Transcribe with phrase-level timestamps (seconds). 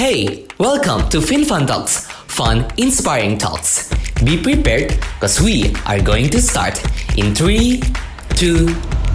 [0.00, 3.90] Hey, welcome to FinFun Talks, fun, inspiring talks.
[4.24, 6.82] Be prepared because we are going to start
[7.18, 7.82] in 3,
[8.34, 8.68] 2,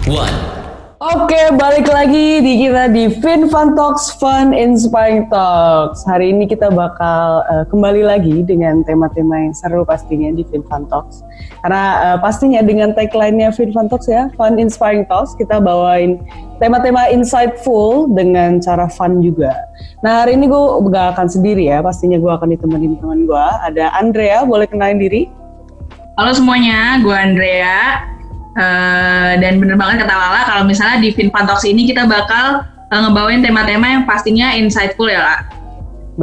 [0.06, 0.65] 1.
[0.96, 6.08] Oke, balik lagi di kita di Fin Fun Talks, Fun Inspiring Talks.
[6.08, 10.88] Hari ini kita bakal uh, kembali lagi dengan tema-tema yang seru pastinya di Fin Fun
[10.88, 11.20] Talks.
[11.60, 16.16] Karena uh, pastinya dengan tagline-nya Fin Fun Talks ya, Fun Inspiring Talks, kita bawain
[16.64, 19.52] tema-tema insightful dengan cara fun juga.
[20.00, 23.46] Nah hari ini gue gak akan sendiri ya, pastinya gue akan ditemenin teman gue.
[23.68, 25.28] Ada Andrea, boleh kenalin diri?
[26.16, 28.15] Halo semuanya, gue Andrea.
[28.56, 33.00] Uh, dan bener banget kata Lala kalau misalnya di Finfan Talks ini kita bakal uh,
[33.04, 35.38] ngebawain tema-tema yang pastinya insightful ya lah.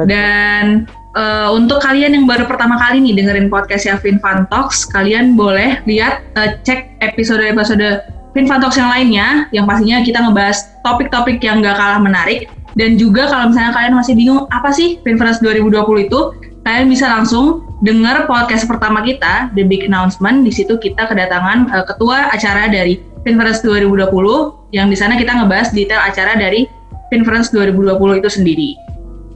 [0.10, 4.02] Dan uh, untuk kalian yang baru pertama kali nih dengerin podcast ya
[4.50, 8.02] Talks, kalian boleh lihat uh, cek episode-episode
[8.34, 12.50] Finfan Talks yang lainnya, yang pastinya kita ngebahas topik-topik yang gak kalah menarik.
[12.74, 17.68] Dan juga kalau misalnya kalian masih bingung apa sih Finfans 2020 itu, kalian bisa langsung
[17.84, 20.48] dengar podcast pertama kita, The Big Announcement.
[20.48, 25.72] Di situ kita kedatangan uh, ketua acara dari Finference 2020, yang di sana kita ngebahas
[25.72, 26.68] detail acara dari
[27.12, 28.70] Finference 2020 itu sendiri.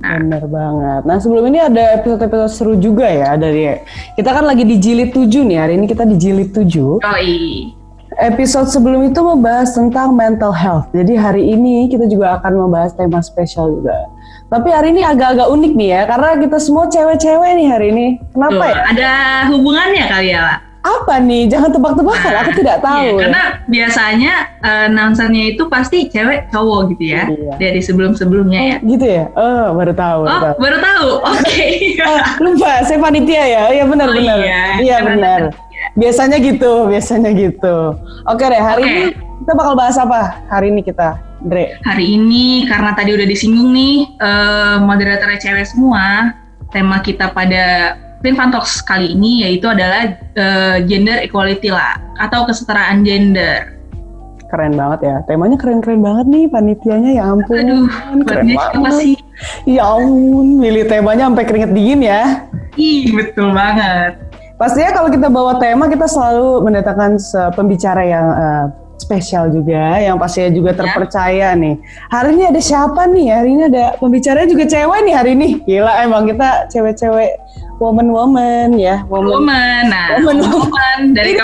[0.02, 0.22] Nah.
[0.22, 1.02] Bener banget.
[1.10, 3.82] Nah sebelum ini ada episode-episode seru juga ya dari
[4.14, 7.02] kita kan lagi di jilid 7 nih hari ini kita di jilid 7.
[7.02, 7.74] Oh iya.
[8.18, 10.90] Episode sebelum itu membahas tentang mental health.
[10.90, 13.94] Jadi hari ini kita juga akan membahas tema spesial juga.
[14.50, 18.08] Tapi hari ini agak-agak unik nih ya, karena kita semua cewek-cewek nih hari ini.
[18.34, 18.84] Kenapa Tuh, ya?
[18.90, 19.12] Ada
[19.54, 20.58] hubungannya kali ya, Pak?
[20.88, 21.44] Apa nih?
[21.46, 23.06] Jangan tebak-tebakan, nah, aku tidak tahu.
[23.06, 24.34] Iya, karena biasanya
[24.66, 27.54] uh, itu pasti cewek cowok gitu ya, iya.
[27.62, 28.78] dari sebelum-sebelumnya ya.
[28.82, 29.30] Gitu ya?
[29.38, 30.22] Oh, baru tahu.
[30.26, 31.10] Oh, baru tahu.
[31.22, 31.44] Oke.
[31.46, 31.72] Okay.
[32.08, 33.64] uh, lupa, saya panitia ya.
[33.78, 34.38] Iya benar-benar.
[34.42, 35.67] Oh, iya, iya benar.
[35.98, 37.98] Biasanya gitu, biasanya gitu.
[38.30, 38.94] Oke deh, hari okay.
[38.94, 40.46] ini kita bakal bahas apa?
[40.46, 41.82] Hari ini kita Dre?
[41.82, 46.38] Hari ini karena tadi udah disinggung nih uh, moderatornya cewek semua,
[46.70, 53.02] tema kita pada Finfan Talks kali ini yaitu adalah uh, gender equality lah atau kesetaraan
[53.02, 53.74] gender.
[54.54, 57.58] Keren banget ya, temanya keren-keren banget nih panitianya ya ampun.
[57.58, 57.86] Aduh,
[58.22, 58.94] keren banget.
[59.02, 59.14] sih?
[59.66, 62.46] Ya ampun, milih temanya sampai keringet dingin ya.
[62.78, 64.27] Ih, betul banget.
[64.58, 67.22] Pastinya kalau kita bawa tema kita selalu mendatangkan
[67.54, 68.66] pembicara yang uh,
[68.98, 70.78] spesial juga yang pastinya juga ya.
[70.82, 71.78] terpercaya nih.
[72.10, 73.28] Hari ini ada siapa nih?
[73.30, 75.50] Hari ini ada pembicara juga cewek nih hari ini.
[75.62, 77.38] Gila emang kita cewek-cewek
[77.78, 79.46] woman woman ya, woman.
[79.46, 79.84] Woman.
[79.94, 81.00] Nah, woman, woman.
[81.14, 81.38] dari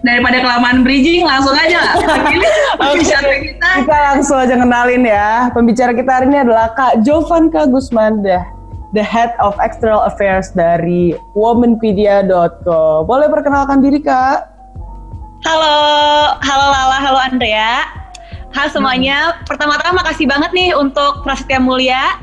[0.00, 1.94] daripada kelamaan bridging langsung aja lah.
[2.80, 3.68] pembicara kita.
[3.84, 5.52] Kita langsung aja kenalin ya.
[5.52, 8.55] Pembicara kita hari ini adalah Kak Jovanka Gusmanda
[8.94, 13.02] the head of external affairs dari womanpedia.co.
[13.08, 14.52] Boleh perkenalkan diri Kak?
[15.46, 15.78] Halo,
[16.42, 17.86] halo Lala, halo Andrea.
[18.56, 19.36] Halo semuanya.
[19.36, 19.44] Hmm.
[19.46, 22.16] Pertama-tama makasih banget nih untuk Prasetya Mulia,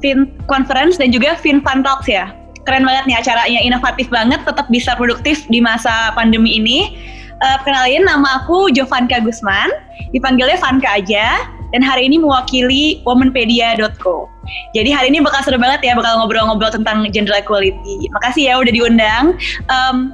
[0.00, 2.32] Fin Conference dan juga Fin Fun Talks ya.
[2.64, 6.96] Keren banget nih acaranya, inovatif banget, tetap bisa produktif di masa pandemi ini.
[7.44, 9.68] Uh, kenalin nama aku Jovanka Gusman,
[10.16, 11.44] dipanggilnya Vanka aja,
[11.76, 14.33] dan hari ini mewakili womanpedia.co.
[14.76, 18.08] Jadi hari ini bakal seru banget ya, bakal ngobrol-ngobrol tentang gender equality.
[18.20, 19.24] Makasih ya udah diundang.
[19.72, 20.12] Um,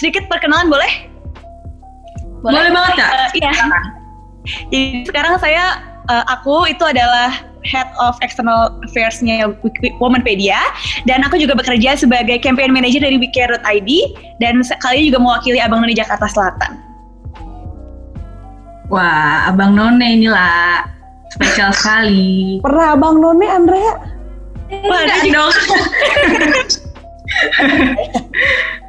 [0.00, 1.10] sedikit perkenalan boleh?
[2.40, 3.10] Boleh, Boleh banget kak.
[3.12, 3.52] Uh, iya.
[4.72, 9.52] Jadi sekarang saya uh, aku itu adalah Head of External Affairs-nya
[10.00, 10.56] Womanpedia
[11.04, 13.90] dan aku juga bekerja sebagai campaign manager dari wecare.id
[14.40, 16.80] dan kali ini juga mewakili Abang None Jakarta Selatan.
[18.88, 20.88] Wah, Abang None inilah
[21.30, 22.58] spesial sekali.
[22.60, 23.92] Pernah Abang None, Andrea?
[24.86, 25.54] Wah, dong.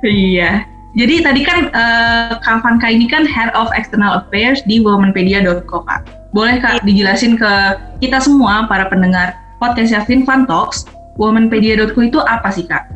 [0.06, 0.66] iya.
[0.92, 6.04] Jadi tadi kan uh, Kak Vanka ini kan Head of External Affairs di womanpedia.co Kak.
[6.36, 6.86] Boleh Kak iya.
[6.86, 7.52] dijelasin ke
[8.04, 10.84] kita semua para pendengar podcast Yavin Fun Talks,
[11.16, 12.92] womanpedia.co itu apa sih Kak?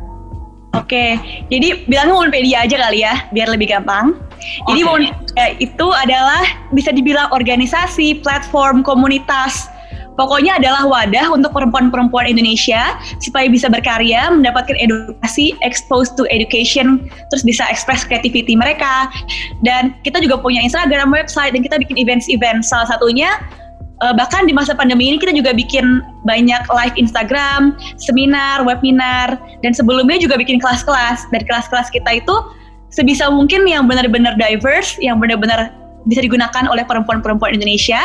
[0.76, 1.16] Oke,
[1.48, 4.12] jadi bilangnya Womanpedia aja kali ya, biar lebih gampang.
[4.70, 4.88] Jadi okay.
[4.88, 9.70] Womanpedia itu adalah bisa dibilang organisasi, platform, komunitas
[10.16, 17.44] Pokoknya adalah wadah untuk perempuan-perempuan Indonesia supaya bisa berkarya, mendapatkan edukasi, exposed to education, terus
[17.44, 19.12] bisa ekspres creativity mereka.
[19.60, 22.64] Dan kita juga punya Instagram, website, dan kita bikin events-event.
[22.64, 23.36] Salah satunya
[24.00, 29.76] uh, bahkan di masa pandemi ini kita juga bikin banyak live Instagram, seminar, webinar, dan
[29.76, 31.28] sebelumnya juga bikin kelas-kelas.
[31.28, 32.34] Dan kelas-kelas kita itu
[32.90, 35.74] sebisa mungkin yang benar-benar diverse, yang benar-benar
[36.06, 37.98] bisa digunakan oleh perempuan-perempuan Indonesia.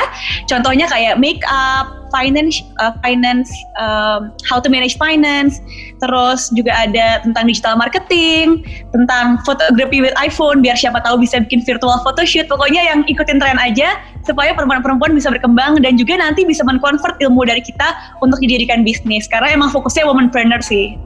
[0.50, 5.62] Contohnya kayak make up, finance, uh, finance, um, how to manage finance.
[6.01, 11.62] Terus juga ada tentang digital marketing, tentang photography with iPhone, biar siapa tahu bisa bikin
[11.63, 12.50] virtual photoshoot.
[12.50, 17.45] Pokoknya yang ikutin tren aja, supaya perempuan-perempuan bisa berkembang dan juga nanti bisa mengkonvert ilmu
[17.45, 20.98] dari kita untuk dijadikan bisnis karena emang fokusnya womanpreneur sih.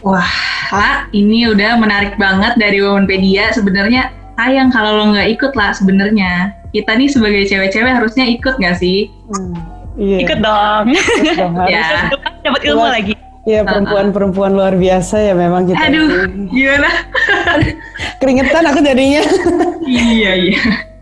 [0.00, 0.32] Wah,
[0.72, 3.52] lah ini udah menarik banget dari Womanpedia.
[3.52, 4.08] Sebenarnya
[4.40, 6.56] sayang kalau lo nggak ikut lah sebenarnya.
[6.72, 9.12] Kita nih sebagai cewek-cewek harusnya ikut nggak sih?
[9.28, 9.54] Hmm,
[10.00, 10.18] iya.
[10.24, 10.84] Ikut dong.
[11.20, 11.74] Ikut dong, harus.
[11.74, 12.08] Ya.
[12.40, 13.14] Dapat ilmu Buat- lagi.
[13.48, 15.80] Iya perempuan-perempuan luar biasa ya memang kita.
[15.88, 16.92] Aduh, gimana?
[18.20, 19.24] Keringetan aku jadinya.
[19.88, 20.60] iya, iya.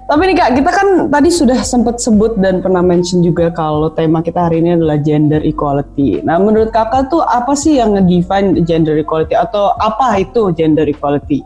[0.09, 4.25] Tapi nih kak, kita kan tadi sudah sempat sebut dan pernah mention juga kalau tema
[4.25, 6.25] kita hari ini adalah gender equality.
[6.25, 11.45] Nah menurut kakak tuh apa sih yang nge-define gender equality atau apa itu gender equality?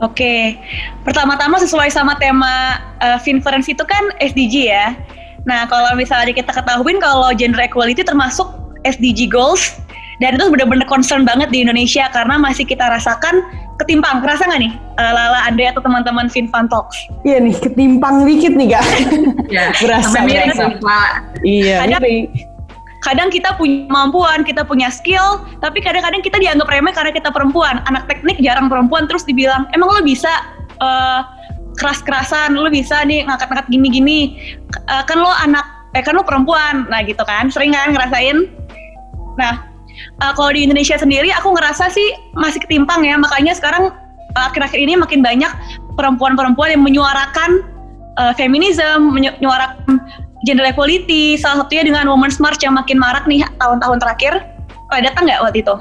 [0.00, 0.56] Oke,
[1.04, 4.96] pertama-tama sesuai sama tema uh, Finference itu kan SDG ya.
[5.44, 8.48] Nah, kalau misalnya kita ketahuin kalau gender equality termasuk
[8.88, 9.76] SDG goals
[10.22, 13.42] dan itu benar-benar concern banget di Indonesia karena masih kita rasakan
[13.82, 14.22] ketimpang.
[14.22, 16.94] Kerasa nggak nih, uh, Lala, Andre atau teman-teman Finfan Talks?
[17.26, 18.84] Iya nih, ketimpang dikit nih kak.
[19.50, 21.10] Ya, Berasa, miring Pak.
[21.42, 22.30] iya, Kadang-
[23.04, 27.84] Kadang kita punya kemampuan, kita punya skill, tapi kadang-kadang kita dianggap remeh karena kita perempuan.
[27.84, 30.32] Anak teknik jarang perempuan terus dibilang, emang lo bisa
[30.80, 31.20] uh,
[31.76, 34.40] keras-kerasan, lo bisa nih ngangkat-ngangkat gini-gini.
[34.88, 38.48] Uh, kan lo anak, eh kan lo perempuan, nah gitu kan, sering kan ngerasain.
[39.36, 39.73] Nah,
[40.22, 43.90] uh, kalau di Indonesia sendiri aku ngerasa sih masih ketimpang ya, makanya sekarang
[44.36, 45.50] uh, akhir-akhir ini makin banyak
[45.94, 47.62] perempuan-perempuan yang menyuarakan
[48.18, 50.02] uh, feminism, menyu- menyuarakan
[50.44, 54.44] gender equality, salah satunya dengan Women's March yang makin marak nih tahun-tahun terakhir.
[54.92, 55.74] Oh, datang nggak waktu itu,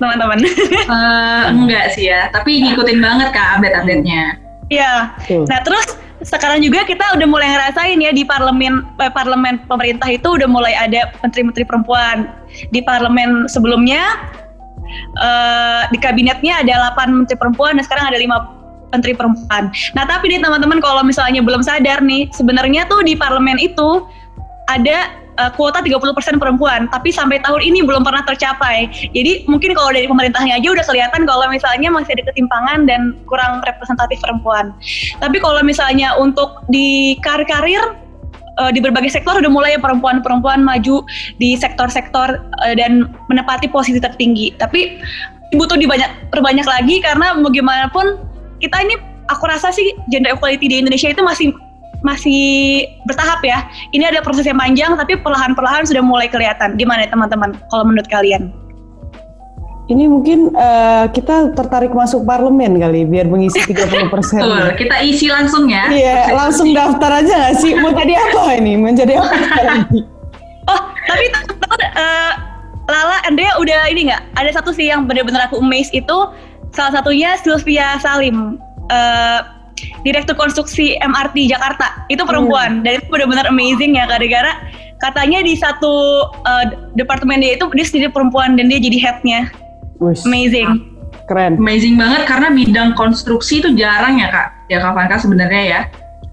[0.00, 0.40] teman-teman?
[0.48, 4.40] Eh, enggak sih ya, tapi ngikutin banget kak update-update-nya.
[4.72, 5.12] Iya.
[5.20, 5.44] Betul.
[5.44, 10.34] Nah terus sekarang juga kita udah mulai ngerasain ya di parlemen eh, parlemen pemerintah itu
[10.34, 12.26] udah mulai ada menteri-menteri perempuan.
[12.74, 14.18] Di parlemen sebelumnya
[15.22, 19.70] eh, di kabinetnya ada 8 menteri perempuan dan sekarang ada 5 menteri perempuan.
[19.94, 24.02] Nah tapi nih teman-teman kalau misalnya belum sadar nih sebenarnya tuh di parlemen itu
[24.68, 28.90] ada eh, kuota 30% perempuan, tapi sampai tahun ini belum pernah tercapai.
[29.14, 33.62] Jadi mungkin kalau dari pemerintahnya aja udah kelihatan kalau misalnya masih ada ketimpangan dan kurang
[33.62, 34.74] representatif perempuan.
[35.22, 37.80] Tapi kalau misalnya untuk di karir-karir
[38.58, 41.06] eh, di berbagai sektor udah mulai perempuan-perempuan maju
[41.38, 44.52] di sektor-sektor eh, dan menepati posisi tertinggi.
[44.58, 44.98] Tapi
[45.56, 48.20] butuh dibanyak perbanyak lagi karena bagaimanapun
[48.60, 49.00] kita ini
[49.30, 51.54] aku rasa sih gender equality di Indonesia itu masih
[52.02, 53.66] masih bertahap ya.
[53.90, 56.78] Ini ada proses yang panjang tapi perlahan-perlahan sudah mulai kelihatan.
[56.78, 58.50] Gimana ya, teman-teman kalau menurut kalian?
[59.88, 64.44] ini mungkin eh, kita tertarik masuk parlemen kali biar mengisi 30 persen.
[64.44, 65.88] Betul, kita isi langsung ya.
[65.88, 67.72] Iya, langsung daftar aja gak sih?
[67.80, 68.76] Mau jadi apa ini?
[68.76, 69.82] Menjadi apa sekarang?
[70.68, 72.32] Oh, tapi teman-teman eh,
[72.92, 74.36] Lala, Andrea udah ini nggak?
[74.36, 76.16] Ada satu sih yang benar-benar aku amazed itu
[76.76, 78.60] salah satunya Sylvia Salim,
[78.92, 79.40] eh,
[80.02, 82.06] Direktur Konstruksi MRT Jakarta.
[82.08, 84.58] Itu perempuan dan itu benar-benar amazing ya gara-gara
[84.98, 86.64] katanya di satu eh,
[86.94, 89.40] departemen dia itu dia sendiri perempuan dan dia jadi headnya.
[89.98, 90.98] Amazing.
[91.28, 91.60] keren.
[91.60, 94.48] Amazing banget karena bidang konstruksi itu jarang ya kak.
[94.72, 95.80] Ya kak Vanka sebenarnya ya.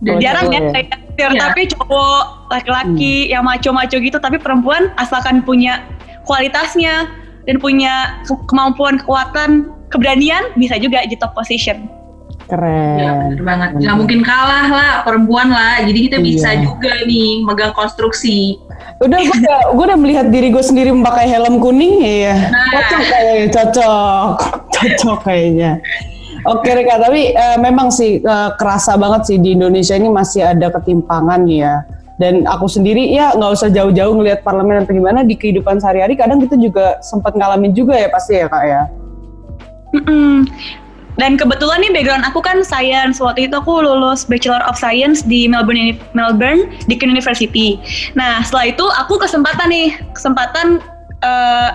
[0.06, 0.72] Oh, Jarang ya ya.
[0.72, 1.72] kayak stereotipnya Iya.
[1.80, 5.82] cowok laki-laki yang maco-maco gitu tapi perempuan asalkan punya
[6.28, 7.08] kualitasnya
[7.48, 11.88] dan punya ke- kemampuan kekuatan keberanian bisa juga di top position
[12.46, 12.98] Keren.
[13.02, 13.70] Ya bener banget.
[13.74, 13.98] Bener.
[13.98, 15.82] Mungkin kalah lah perempuan lah.
[15.82, 16.62] Jadi kita bisa Iya.
[16.62, 18.62] juga nih megang konstruksi.
[19.02, 22.54] Udah gue udah, gue udah melihat diri gue sendiri memakai helm kuning, iya.
[22.54, 22.70] Nah.
[22.70, 24.30] Cocok kayaknya, cocok,
[24.75, 25.72] cocok kayaknya.
[26.46, 30.70] Oke Rika, tapi eh, memang sih eh, kerasa banget sih di Indonesia ini masih ada
[30.70, 31.82] ketimpangan ya.
[32.16, 36.16] Dan aku sendiri ya nggak usah jauh-jauh ngelihat parlemen atau gimana di kehidupan sehari-hari.
[36.16, 38.82] Kadang kita juga sempat ngalamin juga ya pasti ya kak ya.
[39.98, 40.48] Mm-mm.
[41.15, 43.24] Dan kebetulan nih background aku kan science.
[43.24, 47.79] Waktu itu aku lulus Bachelor of Science di Melbourne Melbourne Deakin University.
[48.19, 50.84] Nah setelah itu aku kesempatan nih kesempatan
[51.24, 51.72] eh,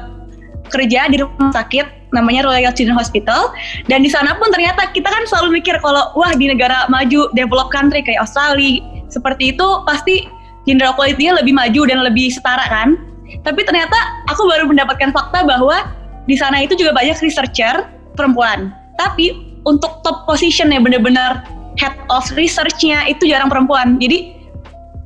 [0.68, 3.56] kerja di rumah sakit namanya Royal Children's Hospital.
[3.88, 7.72] Dan di sana pun ternyata kita kan selalu mikir kalau wah di negara maju develop
[7.72, 10.28] country kayak Australia seperti itu pasti
[10.68, 13.00] gender equality-nya lebih maju dan lebih setara kan.
[13.40, 13.96] Tapi ternyata
[14.28, 15.88] aku baru mendapatkan fakta bahwa
[16.28, 21.40] di sana itu juga banyak researcher perempuan tapi untuk top position ya bener-bener
[21.80, 23.96] head of research-nya itu jarang perempuan.
[23.96, 24.36] Jadi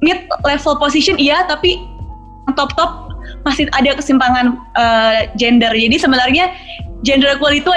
[0.03, 1.79] mid level position iya tapi
[2.59, 3.15] top top
[3.47, 5.71] masih ada kesimpangan eh, gender.
[5.71, 6.51] Jadi sebenarnya
[7.05, 7.73] gender equality itu,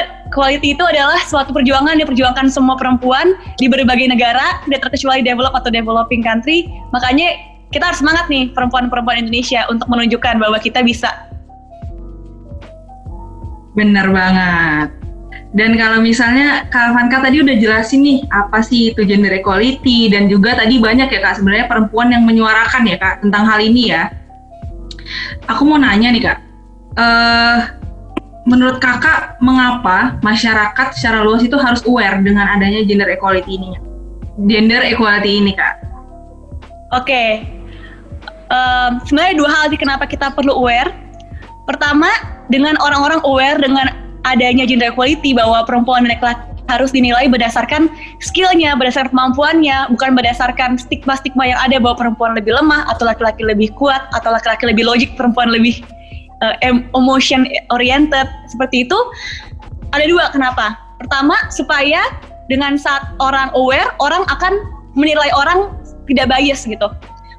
[0.76, 5.70] itu adalah suatu perjuangan yang diperjuangkan semua perempuan di berbagai negara tidak terkecuali develop atau
[5.70, 6.72] developing country.
[6.96, 7.36] Makanya
[7.76, 11.12] kita harus semangat nih perempuan-perempuan Indonesia untuk menunjukkan bahwa kita bisa.
[13.76, 15.07] Bener banget.
[15.56, 20.28] Dan kalau misalnya Kak Vanka tadi udah jelasin nih apa sih itu gender equality dan
[20.28, 24.12] juga tadi banyak ya Kak sebenarnya perempuan yang menyuarakan ya Kak tentang hal ini ya.
[25.48, 26.38] Aku mau nanya nih Kak,
[27.00, 27.58] uh,
[28.44, 33.72] menurut Kakak mengapa masyarakat secara luas itu harus aware dengan adanya gender equality ini?
[34.52, 35.80] Gender equality ini Kak.
[36.92, 37.30] Oke, okay.
[38.52, 40.92] um, sebenarnya dua hal sih kenapa kita perlu aware.
[41.68, 42.08] Pertama,
[42.48, 47.88] dengan orang-orang aware dengan adanya gender equality bahwa perempuan dan laki-laki harus dinilai berdasarkan
[48.20, 53.72] skillnya, berdasarkan kemampuannya, bukan berdasarkan stigma-stigma yang ada bahwa perempuan lebih lemah atau laki-laki lebih
[53.80, 55.80] kuat atau laki-laki lebih logik, perempuan lebih
[56.44, 56.56] uh,
[56.92, 59.00] emotion oriented seperti itu.
[59.96, 60.76] Ada dua kenapa?
[61.00, 62.04] Pertama supaya
[62.52, 64.60] dengan saat orang aware, orang akan
[65.00, 65.72] menilai orang
[66.12, 66.92] tidak bias gitu.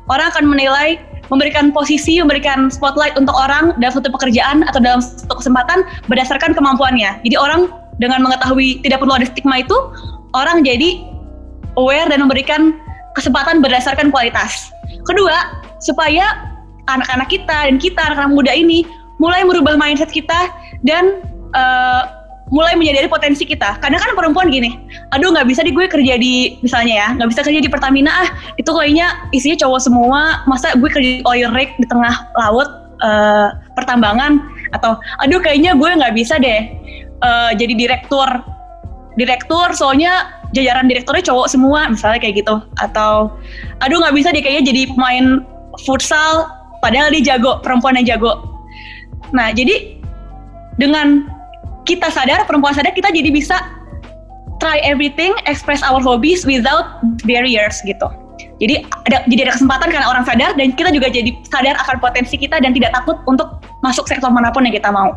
[0.08, 0.96] Orang akan menilai
[1.28, 7.20] memberikan posisi, memberikan spotlight untuk orang dalam satu pekerjaan atau dalam satu kesempatan berdasarkan kemampuannya.
[7.24, 7.68] Jadi orang
[8.00, 9.76] dengan mengetahui tidak perlu ada stigma itu,
[10.32, 11.02] orang jadi
[11.76, 12.76] aware dan memberikan
[13.14, 14.70] kesempatan berdasarkan kualitas.
[15.06, 16.48] Kedua, supaya
[16.88, 18.86] anak-anak kita dan kita anak-anak muda ini
[19.18, 20.48] mulai merubah mindset kita
[20.86, 22.17] dan uh,
[22.48, 23.76] mulai menyadari potensi kita.
[23.80, 24.76] Kadang kan perempuan gini,
[25.12, 28.28] aduh nggak bisa di gue kerja di misalnya ya, nggak bisa kerja di Pertamina ah,
[28.56, 32.68] itu kayaknya isinya cowok semua, masa gue kerja di oil rig di tengah laut
[33.04, 34.42] uh, pertambangan
[34.76, 36.68] atau aduh kayaknya gue nggak bisa deh
[37.22, 38.28] uh, jadi direktur.
[39.18, 42.62] Direktur soalnya jajaran direkturnya cowok semua misalnya kayak gitu.
[42.78, 43.34] Atau
[43.82, 45.42] aduh nggak bisa deh kayaknya jadi pemain
[45.82, 46.46] futsal
[46.78, 48.62] padahal dia jago perempuan yang jago.
[49.34, 49.98] Nah jadi
[50.78, 51.37] dengan
[51.88, 53.56] kita sadar, perempuan sadar, kita jadi bisa
[54.60, 58.04] try everything, express our hobbies without barriers gitu.
[58.60, 62.36] Jadi ada jadi ada kesempatan karena orang sadar dan kita juga jadi sadar akan potensi
[62.36, 65.16] kita dan tidak takut untuk masuk sektor mana pun yang kita mau.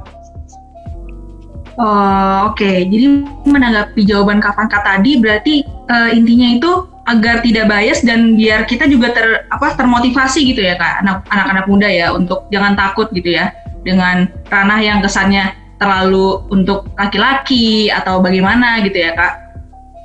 [1.81, 2.61] Oh, oke.
[2.61, 2.85] Okay.
[2.85, 6.71] Jadi menanggapi jawaban Kavanka tadi berarti uh, intinya itu
[7.09, 11.01] agar tidak bias dan biar kita juga ter apa termotivasi gitu ya Kak,
[11.33, 13.49] anak-anak muda ya untuk jangan takut gitu ya
[13.81, 15.49] dengan ranah yang kesannya
[15.81, 19.33] terlalu untuk laki-laki atau bagaimana gitu ya kak?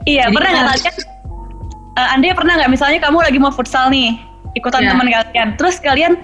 [0.09, 0.95] Iya Jadi pernah nggak kalian?
[1.97, 4.17] Uh, Anda pernah nggak misalnya kamu lagi mau futsal nih
[4.57, 4.97] ikutan yeah.
[4.97, 6.17] teman kalian, terus kalian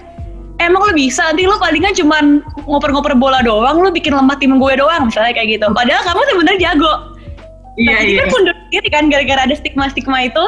[0.57, 4.73] emang lu bisa nanti lu palingan cuman ngoper-ngoper bola doang, lu bikin lemah tim gue
[4.73, 5.69] doang misalnya kayak gitu.
[5.69, 6.93] Padahal kamu sebenarnya jago.
[7.77, 8.17] Iya yeah, iya.
[8.25, 10.43] Kan mundur diri kan gara-gara ada stigma-stigma itu.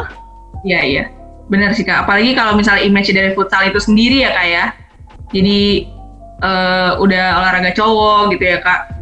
[0.65, 1.03] Iya iya.
[1.45, 2.09] Benar sih kak.
[2.09, 4.65] Apalagi kalau misalnya image dari futsal itu sendiri ya kak ya.
[5.29, 5.89] Jadi
[6.41, 8.94] uh, udah olahraga cowok gitu ya kak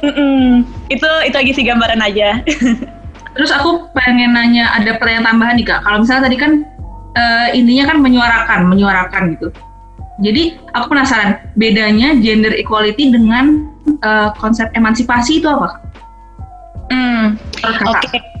[0.00, 0.64] Mm-mm.
[0.88, 2.40] Itu itu lagi sih gambaran aja.
[3.36, 5.80] Terus aku pengen nanya ada pertanyaan tambahan nih kak.
[5.86, 6.52] Kalau misalnya tadi kan
[7.14, 9.48] uh, intinya kan menyuarakan, menyuarakan gitu.
[10.20, 13.70] Jadi aku penasaran bedanya gender equality dengan
[14.04, 15.80] uh, konsep emansipasi itu apa?
[16.90, 17.86] Hmm, Oke.
[18.04, 18.39] Okay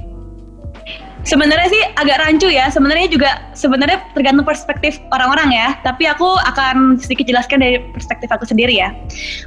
[1.24, 2.68] sebenarnya sih agak rancu ya.
[2.72, 5.68] Sebenarnya juga sebenarnya tergantung perspektif orang-orang ya.
[5.84, 8.94] Tapi aku akan sedikit jelaskan dari perspektif aku sendiri ya.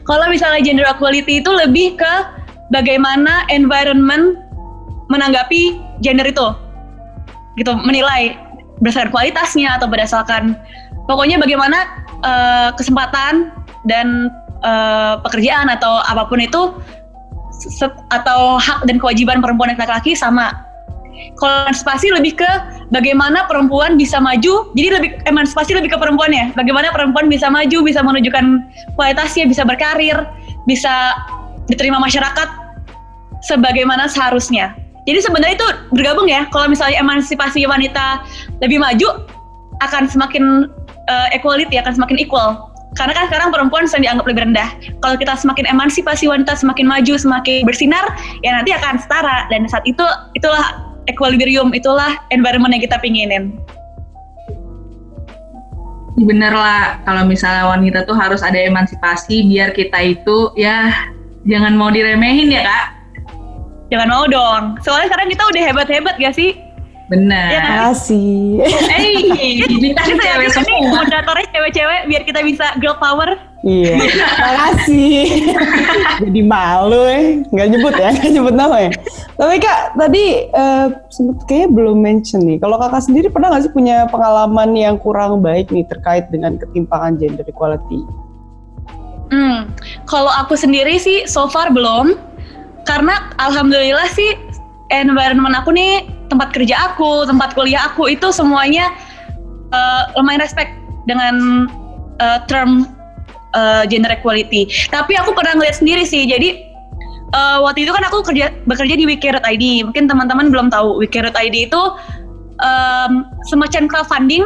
[0.05, 2.13] Kalau misalnya gender equality itu lebih ke
[2.73, 4.37] bagaimana environment
[5.09, 6.47] menanggapi gender itu.
[7.53, 8.33] Gitu, menilai
[8.81, 10.57] berdasarkan kualitasnya atau berdasarkan
[11.05, 11.85] pokoknya bagaimana
[12.25, 13.53] uh, kesempatan
[13.85, 14.33] dan
[14.65, 16.73] uh, pekerjaan atau apa pun itu
[18.09, 20.51] atau hak dan kewajiban perempuan dan laki-laki sama
[21.37, 22.51] kalau emansipasi lebih ke
[22.93, 24.69] bagaimana perempuan bisa maju.
[24.77, 26.49] Jadi lebih emansipasi lebih ke perempuan ya.
[26.53, 28.45] Bagaimana perempuan bisa maju, bisa menunjukkan
[28.95, 30.27] kualitasnya, bisa berkarir,
[30.69, 31.17] bisa
[31.67, 32.47] diterima masyarakat
[33.43, 34.75] sebagaimana seharusnya.
[35.03, 36.47] Jadi sebenarnya itu bergabung ya.
[36.51, 38.23] Kalau misalnya emansipasi wanita
[38.63, 39.27] lebih maju,
[39.83, 40.71] akan semakin
[41.11, 42.71] uh, equality, akan semakin equal.
[42.93, 44.69] Karena kan sekarang perempuan sedang dianggap lebih rendah.
[45.01, 48.05] Kalau kita semakin emansipasi wanita, semakin maju, semakin bersinar,
[48.45, 49.49] ya nanti akan setara.
[49.49, 50.05] Dan saat itu
[50.37, 53.57] itulah equilibrium itulah environment yang kita pinginin.
[56.13, 60.93] Bener lah, kalau misalnya wanita tuh harus ada emansipasi biar kita itu ya
[61.49, 62.85] jangan mau diremehin ya kak.
[63.89, 66.57] Jangan mau dong, soalnya sekarang kita udah hebat-hebat gak sih?
[67.13, 67.49] Benar.
[67.51, 68.63] Ya, kasih.
[68.89, 69.21] Eh,
[69.69, 71.03] ini kan cewek semua.
[71.03, 73.37] Moderatornya cewek-cewek biar kita bisa girl power.
[73.63, 73.95] Iya,
[74.43, 75.55] makasih.
[76.27, 78.91] Jadi malu ya, nggak nyebut ya, nggak nyebut nama ya.
[79.39, 82.59] Tapi kak, tadi uh, sempet kayaknya belum mention nih.
[82.59, 87.15] Kalau kakak sendiri pernah nggak sih punya pengalaman yang kurang baik nih terkait dengan ketimpangan
[87.15, 88.03] gender equality?
[89.31, 89.71] Hmm,
[90.11, 92.19] kalau aku sendiri sih so far belum.
[92.83, 94.35] Karena alhamdulillah sih
[94.91, 98.91] environment aku nih tempat kerja aku, tempat kuliah aku itu semuanya
[99.71, 100.75] uh, lumayan respect
[101.07, 101.65] dengan
[102.19, 102.91] uh, term
[103.55, 104.69] uh, gender equality.
[104.89, 106.73] Tapi aku pernah ngeliat sendiri sih, jadi
[107.33, 109.63] uh, waktu itu kan aku kerja bekerja di Wiki.id.
[109.89, 111.81] Mungkin teman-teman belum tahu Wiki.id itu
[112.61, 113.11] um,
[113.49, 114.45] semacam crowdfunding.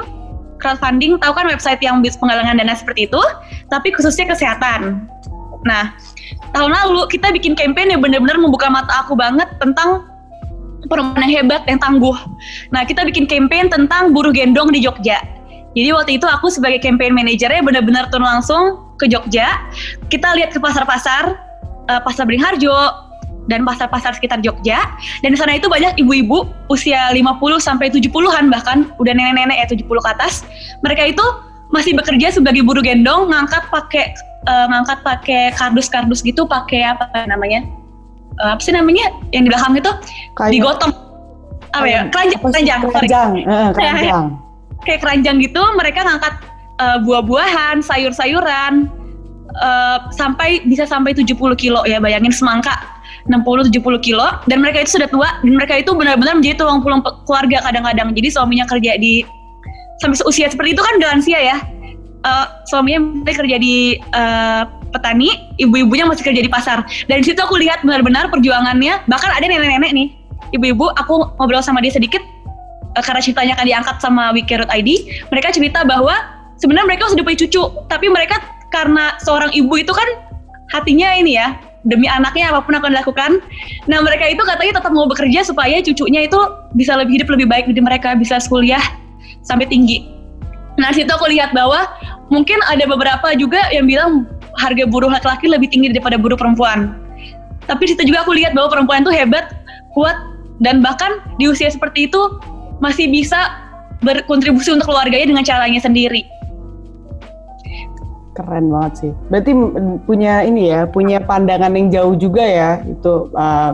[0.58, 3.22] Crowdfunding tahu kan website yang penggalangan dana seperti itu,
[3.70, 5.06] tapi khususnya kesehatan.
[5.70, 5.94] Nah,
[6.58, 10.10] tahun lalu kita bikin campaign yang benar-benar membuka mata aku banget tentang
[10.90, 12.16] perempuan yang hebat, yang tangguh.
[12.74, 15.22] Nah, kita bikin campaign tentang buruh gendong di Jogja.
[15.78, 19.62] Jadi waktu itu aku sebagai campaign manajernya benar-benar turun langsung ke Jogja.
[20.10, 21.38] Kita lihat ke pasar-pasar,
[21.94, 22.74] uh, pasar Beringharjo
[23.46, 24.82] dan pasar-pasar sekitar Jogja.
[25.22, 29.86] Dan di sana itu banyak ibu-ibu usia 50 sampai 70-an bahkan udah nenek-nenek ya 70
[29.86, 30.42] ke atas.
[30.82, 31.26] Mereka itu
[31.70, 34.18] masih bekerja sebagai buruh gendong ngangkat pakai
[34.50, 37.62] uh, ngangkat pakai kardus-kardus gitu pakai apa namanya?
[38.42, 39.14] Uh, apa sih namanya?
[39.30, 39.92] Yang di belakang itu
[40.34, 40.94] Kayak, digotong.
[41.78, 42.02] Apa ya?
[42.10, 43.30] Keranjang keranjang keranjang,
[43.78, 44.47] keranjang.
[44.86, 46.34] Kayak keranjang gitu mereka ngangkat
[46.82, 48.92] uh, buah-buahan sayur-sayuran
[49.58, 55.10] uh, sampai bisa sampai 70 kilo ya bayangin semangka 60-70 kilo dan mereka itu sudah
[55.12, 58.16] tua dan mereka itu benar-benar menjadi tulang pulang keluarga kadang-kadang.
[58.16, 59.24] Jadi suaminya kerja di
[60.00, 61.58] sampai usia seperti itu kan udah lansia ya.
[62.24, 64.64] Uh, suaminya kerja di uh,
[64.96, 66.88] petani ibu-ibunya masih kerja di pasar.
[67.12, 70.08] Dan situ aku lihat benar-benar perjuangannya bahkan ada nenek-nenek nih
[70.56, 72.24] ibu-ibu aku ngobrol sama dia sedikit
[73.04, 74.90] karena ceritanya kan diangkat sama Wiki.id
[75.30, 76.16] mereka cerita bahwa
[76.58, 78.42] sebenarnya mereka sudah punya cucu tapi mereka
[78.74, 80.08] karena seorang ibu itu kan
[80.76, 81.56] hatinya ini ya
[81.88, 83.32] demi anaknya apa pun akan dilakukan.
[83.88, 86.40] Nah mereka itu katanya tetap mau bekerja supaya cucunya itu
[86.76, 88.84] bisa lebih hidup lebih baik dari mereka bisa kuliah
[89.48, 90.04] sampai tinggi.
[90.76, 91.88] Nah situ aku lihat bahwa
[92.28, 94.28] mungkin ada beberapa juga yang bilang
[94.60, 96.92] harga buruh laki-laki lebih tinggi daripada buruh perempuan.
[97.66, 99.56] Tapi situ juga aku lihat bahwa perempuan itu hebat,
[99.96, 100.16] kuat,
[100.64, 102.22] dan bahkan di usia seperti itu
[102.84, 103.68] masih bisa
[104.02, 106.26] berkontribusi untuk keluarganya dengan caranya sendiri.
[108.38, 109.12] Keren banget sih.
[109.34, 109.52] Berarti
[110.06, 113.74] punya ini ya, punya pandangan yang jauh juga ya itu uh,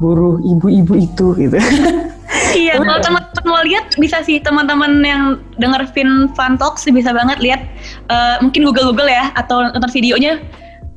[0.00, 1.58] buruh ibu-ibu itu gitu.
[2.56, 5.22] iya, kalau teman-teman mau lihat bisa sih teman-teman yang
[5.60, 7.60] denger Fin Fun Talks bisa banget lihat
[8.08, 10.40] uh, mungkin Google-Google ya atau nonton videonya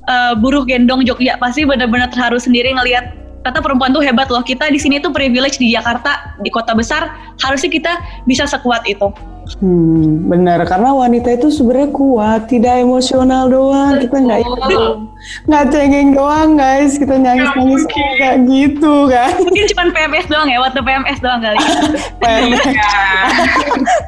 [0.07, 4.41] uh, buruh gendong Jogja pasti benar-benar terharu sendiri ngelihat kata perempuan tuh hebat loh.
[4.45, 7.93] Kita di sini tuh privilege di Jakarta, di kota besar, harusnya kita
[8.25, 9.09] bisa sekuat itu.
[9.41, 13.97] Hmm, benar karena wanita itu sebenarnya kuat, tidak emosional doang.
[13.97, 14.39] Kita nggak
[15.49, 16.95] nggak cengeng doang guys.
[16.95, 19.33] Kita nangis nangis kayak gitu kan.
[19.41, 21.57] Mungkin cuma PMS doang ya, waktu PMS doang kali.
[22.21, 22.65] PMS,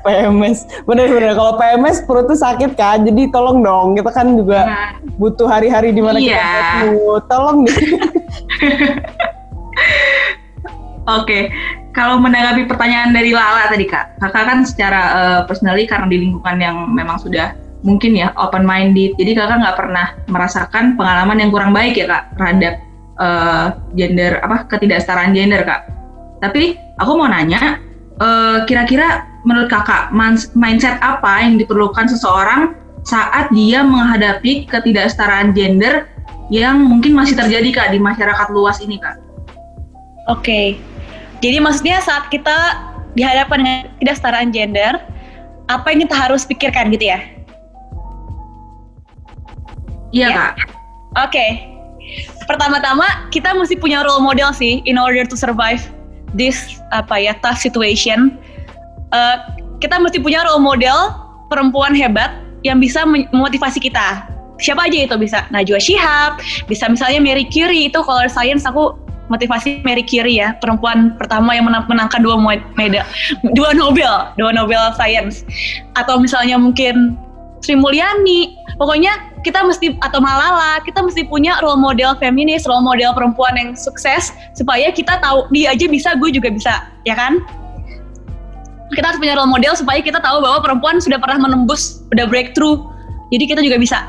[0.06, 1.32] PMS, benar-benar.
[1.34, 3.98] Kalau PMS perut tuh sakit kan, jadi tolong dong.
[3.98, 4.90] Kita kan juga nah.
[5.18, 6.38] butuh hari-hari di mana yeah.
[6.38, 7.20] kita butuh.
[7.26, 7.78] Tolong deh.
[11.04, 11.52] Oke,
[11.92, 16.58] kalau menanggapi pertanyaan dari Lala tadi kak, kakak kan secara uh, personally karena di lingkungan
[16.64, 17.52] yang memang sudah
[17.84, 22.24] mungkin ya open minded, jadi kakak nggak pernah merasakan pengalaman yang kurang baik ya kak
[22.40, 22.74] terhadap
[23.20, 25.92] uh, gender apa ketidaksetaraan gender kak.
[26.40, 27.84] Tapi aku mau nanya,
[28.24, 30.16] uh, kira-kira menurut kakak
[30.56, 36.08] mindset apa yang diperlukan seseorang saat dia menghadapi ketidaksetaraan gender
[36.48, 39.20] yang mungkin masih terjadi kak di masyarakat luas ini kak?
[40.32, 40.93] Oke, okay.
[41.44, 42.56] Jadi maksudnya saat kita
[43.20, 44.94] dihadapkan dengan tidak setara gender,
[45.68, 47.20] apa yang kita harus pikirkan gitu ya?
[50.16, 50.36] Iya ya.
[50.40, 50.54] kak.
[50.56, 50.64] Oke.
[51.28, 51.50] Okay.
[52.48, 55.84] Pertama-tama kita mesti punya role model sih in order to survive
[56.32, 58.40] this apa ya tough situation.
[59.12, 59.36] Uh,
[59.84, 61.12] kita mesti punya role model
[61.52, 64.32] perempuan hebat yang bisa memotivasi kita.
[64.64, 66.40] Siapa aja itu bisa Najwa Shihab,
[66.72, 68.96] bisa misalnya Mary Curie itu kalau science aku
[69.32, 72.36] motivasi Mary Curie ya, perempuan pertama yang menang, menangkan dua
[72.76, 73.06] medal,
[73.56, 75.48] dua Nobel, dua Nobel Science.
[75.96, 77.16] Atau misalnya mungkin
[77.64, 78.60] Sri Mulyani.
[78.76, 83.72] Pokoknya kita mesti atau Malala, kita mesti punya role model feminis, role model perempuan yang
[83.74, 87.40] sukses supaya kita tahu dia aja bisa, gue juga bisa, ya kan?
[88.94, 92.78] Kita harus punya role model supaya kita tahu bahwa perempuan sudah pernah menembus, udah breakthrough.
[93.32, 94.00] Jadi kita juga bisa.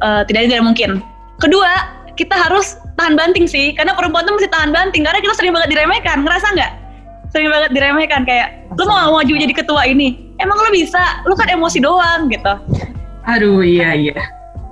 [0.00, 1.04] Uh, tidak tidak mungkin.
[1.36, 1.68] Kedua,
[2.16, 5.74] kita harus tahan banting sih karena perempuan tuh mesti tahan banting karena kita sering banget
[5.74, 6.72] diremehkan ngerasa nggak?
[7.30, 10.34] Sering banget diremehkan kayak lu mau maju jadi ketua ini?
[10.42, 12.54] Emang lu bisa lu kan emosi doang gitu.
[13.28, 14.16] Aduh iya iya.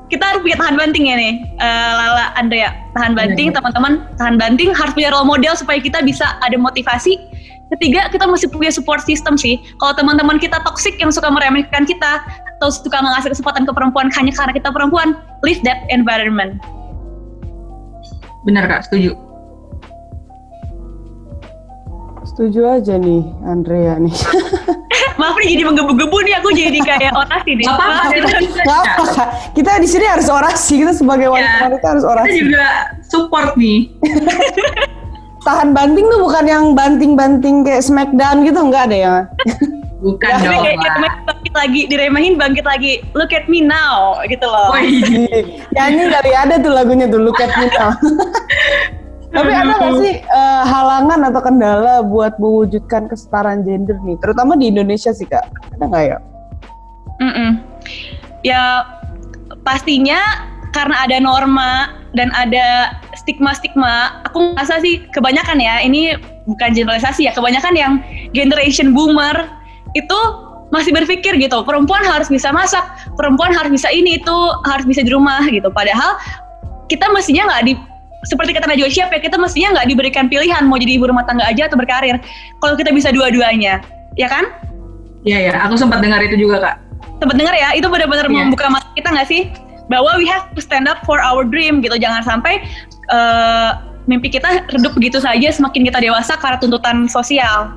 [0.09, 2.73] Kita harus punya tahan banting ya nih uh, Lala Andrea.
[2.97, 7.21] Tahan banting teman-teman tahan banting harus punya role model supaya kita bisa ada motivasi.
[7.77, 9.61] Ketiga kita mesti punya support system sih.
[9.77, 12.25] Kalau teman-teman kita toxic yang suka meremehkan kita
[12.59, 15.15] atau suka ngasih kesempatan ke perempuan hanya karena kita perempuan
[15.47, 16.59] leave that environment
[18.49, 19.13] Benar kak, setuju.
[22.25, 24.15] Setuju aja nih Andrea nih.
[25.21, 27.65] Maaf nih jadi menggebu-gebu nih aku jadi kayak orasi deh.
[27.67, 28.79] Gak apa-apa, kita ya.
[28.79, 31.35] apa, kita di sini harus orasi kita sebagai Ya.
[31.35, 32.67] wanita-wanita harus kita orasi juga
[33.05, 33.93] support nih.
[35.47, 39.15] tahan banting tuh bukan yang banting-banting kayak smackdown gitu nggak ada ya
[39.99, 40.63] Bukan dong.
[40.63, 40.79] kayak
[41.49, 43.01] bangkit lagi, diremehin bangkit lagi.
[43.17, 44.77] Look at me now, gitu loh.
[44.77, 47.97] Wih, nyanyi kali ada tuh lagunya tuh Look at Me Now.
[49.37, 54.73] Tapi ada nggak sih eh, halangan atau kendala buat mewujudkan kesetaraan gender nih, terutama di
[54.73, 55.45] Indonesia sih kak?
[55.77, 56.19] Ada nggak ya?
[57.21, 57.51] Mm-mm.
[58.45, 58.89] Ya
[59.65, 66.17] pastinya karena ada norma dan ada stigma-stigma, aku ngerasa sih kebanyakan ya, ini
[66.49, 67.93] bukan generalisasi ya, kebanyakan yang
[68.33, 69.45] generation boomer
[69.93, 70.21] itu
[70.69, 72.85] masih berpikir gitu, perempuan harus bisa masak,
[73.17, 75.73] perempuan harus bisa ini itu, harus bisa di rumah gitu.
[75.73, 76.21] Padahal
[76.93, 77.73] kita mestinya nggak di
[78.27, 81.47] seperti kata Najwa Syihab ya, kita mestinya nggak diberikan pilihan mau jadi ibu rumah tangga
[81.49, 82.21] aja atau berkarir.
[82.61, 83.81] Kalau kita bisa dua-duanya,
[84.19, 84.51] ya kan?
[85.25, 86.77] Iya ya, aku sempat dengar itu juga kak.
[87.19, 88.47] sempat dengar ya itu benar-benar Iya.
[88.47, 89.51] membuka mata kita nggak sih
[89.91, 92.63] bahwa we have to stand up for our dream gitu jangan sampai
[93.11, 93.71] eh,
[94.07, 97.75] mimpi kita redup begitu saja semakin kita dewasa karena tuntutan sosial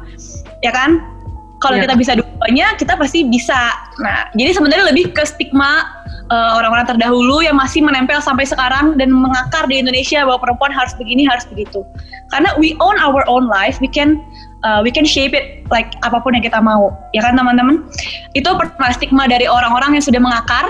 [0.62, 1.02] ya kan
[1.62, 1.86] kalau Iya.
[1.86, 3.78] kita bisa dua-duanya kita pasti bisa.
[4.02, 5.86] Nah jadi sebenarnya lebih ke stigma
[6.34, 10.91] eh, orang-orang terdahulu yang masih menempel sampai sekarang dan mengakar di Indonesia bahwa perempuan harus
[10.97, 11.86] begini harus begitu.
[12.34, 14.17] Karena we own our own life we can
[14.65, 16.89] uh, we can shape it like apa pun yang kita mau.
[17.13, 17.86] Ya kan teman-teman?
[18.34, 20.65] Itu pertama stigma dari orang-orang yang sudah mengakar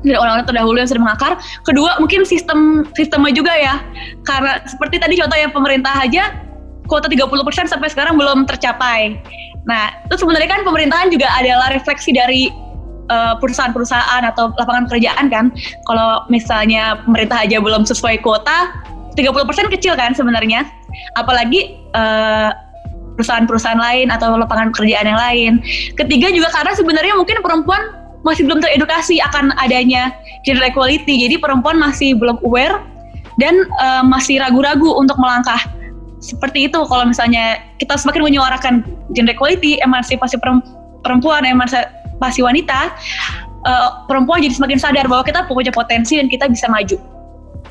[0.00, 1.32] dari orang-orang terdahulu yang sudah mengakar.
[1.68, 3.84] Kedua mungkin sistem sistemnya juga ya.
[4.24, 6.32] Karena seperti tadi contoh yang pemerintah aja
[6.90, 9.14] kuota 30% sampai sekarang belum tercapai
[9.68, 12.48] nah itu sebenarnya kan pemerintahan juga adalah refleksi dari
[13.12, 15.52] uh, perusahaan-perusahaan atau lapangan pekerjaan kan
[15.84, 18.72] kalau misalnya pemerintah aja belum sesuai kuota
[19.18, 20.64] 30% kecil kan sebenarnya
[21.18, 22.54] apalagi uh,
[23.20, 25.52] perusahaan-perusahaan lain atau lapangan pekerjaan yang lain.
[25.92, 27.92] Ketiga juga karena sebenarnya mungkin perempuan
[28.24, 30.16] masih belum teredukasi akan adanya
[30.48, 31.28] gender equality.
[31.28, 32.80] Jadi perempuan masih belum aware
[33.36, 35.60] dan uh, masih ragu-ragu untuk melangkah.
[36.20, 38.84] Seperti itu kalau misalnya kita semakin menyuarakan
[39.16, 40.64] gender equality, emansipasi perem-
[41.00, 42.92] perempuan, emansipasi wanita,
[43.64, 47.00] uh, perempuan jadi semakin sadar bahwa kita punya potensi dan kita bisa maju.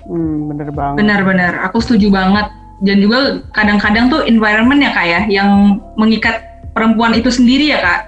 [0.09, 0.97] Hmm, bener banget.
[1.05, 2.49] Benar-benar, aku setuju banget.
[2.81, 8.01] Dan juga kadang-kadang tuh environment ya kak ya, yang mengikat perempuan itu sendiri ya kak.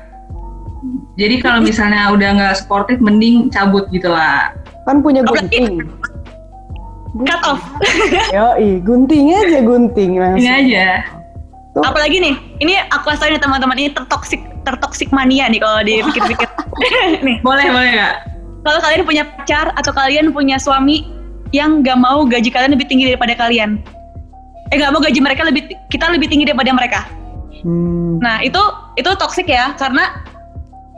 [1.20, 4.58] Jadi kalau misalnya udah nggak sportif, mending cabut gitu lah.
[4.90, 5.86] Kan punya gunting.
[7.12, 7.62] Cut off.
[8.36, 10.48] Yoi, gunting aja gunting langsung.
[10.48, 10.88] Ini aja.
[11.76, 11.84] Tuh.
[11.84, 16.48] Apalagi nih, ini aku kasih nih teman-teman ini tertoksik tertoksik mania nih kalau dipikir-pikir.
[17.28, 18.16] nih, Boleh, boleh kak.
[18.62, 21.08] kalau kalian punya pacar atau kalian punya suami
[21.52, 23.80] yang gak mau gaji kalian lebih tinggi daripada kalian,
[24.72, 27.02] eh gak mau gaji mereka lebih kita lebih tinggi daripada mereka.
[27.64, 28.20] Hmm.
[28.24, 28.60] Nah itu
[28.96, 30.24] itu toksik ya karena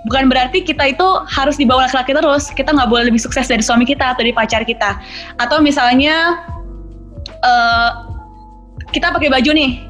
[0.08, 2.44] bukan berarti kita itu harus di bawah laki-laki terus.
[2.52, 5.00] Kita nggak boleh lebih sukses dari suami kita atau dari pacar kita.
[5.39, 6.44] Atau misalnya
[7.44, 7.89] eh
[8.92, 9.89] kita pakai baju nih.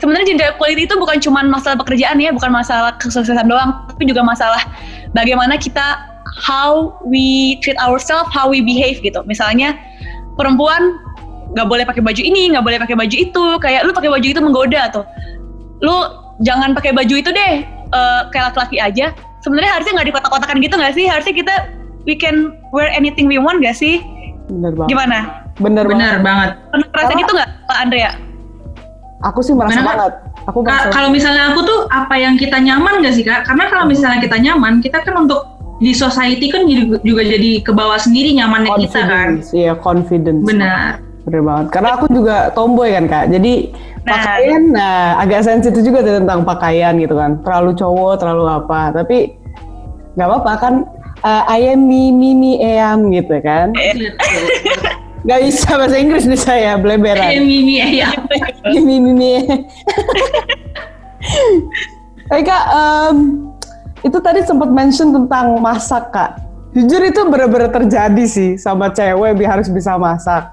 [0.00, 4.26] Sebenarnya gender equality itu bukan cuma masalah pekerjaan ya, bukan masalah kesuksesan doang, tapi juga
[4.26, 4.66] masalah
[5.14, 9.22] bagaimana kita how we treat ourselves, how we behave gitu.
[9.30, 9.78] Misalnya
[10.34, 10.98] perempuan
[11.54, 14.40] nggak boleh pakai baju ini, nggak boleh pakai baju itu, kayak lu pakai baju itu
[14.42, 15.06] menggoda tuh
[15.82, 15.96] lu
[16.40, 19.10] jangan pakai baju itu deh eh, kayak laki-laki aja
[19.42, 21.54] sebenarnya harusnya nggak dikotak-kotakan gitu nggak sih harusnya kita
[22.02, 24.02] we can wear anything we want gak sih
[24.48, 24.88] Bener banget.
[24.90, 25.18] gimana
[25.60, 26.50] Bener, Benar banget.
[26.64, 26.88] banget.
[26.90, 28.12] pernah gitu nggak Pak Andrea
[29.22, 29.86] Aku sih merasa Kak?
[29.86, 30.12] banget.
[30.50, 33.46] Aku merasa kalau misalnya aku tuh apa yang kita nyaman gak sih kak?
[33.46, 35.46] Karena kalau misalnya kita nyaman, kita kan untuk
[35.78, 39.28] di society kan juga, juga jadi ke bawah sendiri nyamannya kita kan.
[39.38, 39.54] confidence.
[39.54, 40.42] Iya, confidence.
[40.42, 40.98] Benar.
[41.28, 41.66] Bener banget.
[41.70, 43.24] Karena aku juga tomboy kan kak.
[43.30, 43.70] Jadi
[44.02, 44.18] Nah.
[44.18, 47.38] pakaian, nah agak sensitif juga tuh tentang pakaian gitu kan.
[47.46, 48.90] Terlalu cowok, terlalu apa.
[48.90, 49.38] Tapi
[50.18, 50.74] nggak apa-apa kan.
[51.22, 53.70] Uh, I am me, me, me, am gitu kan.
[55.22, 57.46] Gak bisa bahasa Inggris nih saya, bleberan.
[57.46, 58.10] Mimi ya.
[58.74, 59.34] me, me, me, me.
[62.26, 63.16] Tapi kak, em,
[64.02, 66.42] itu tadi sempat mention tentang masak kak.
[66.74, 70.50] Jujur itu bener-bener terjadi sih sama cewek harus bisa masak.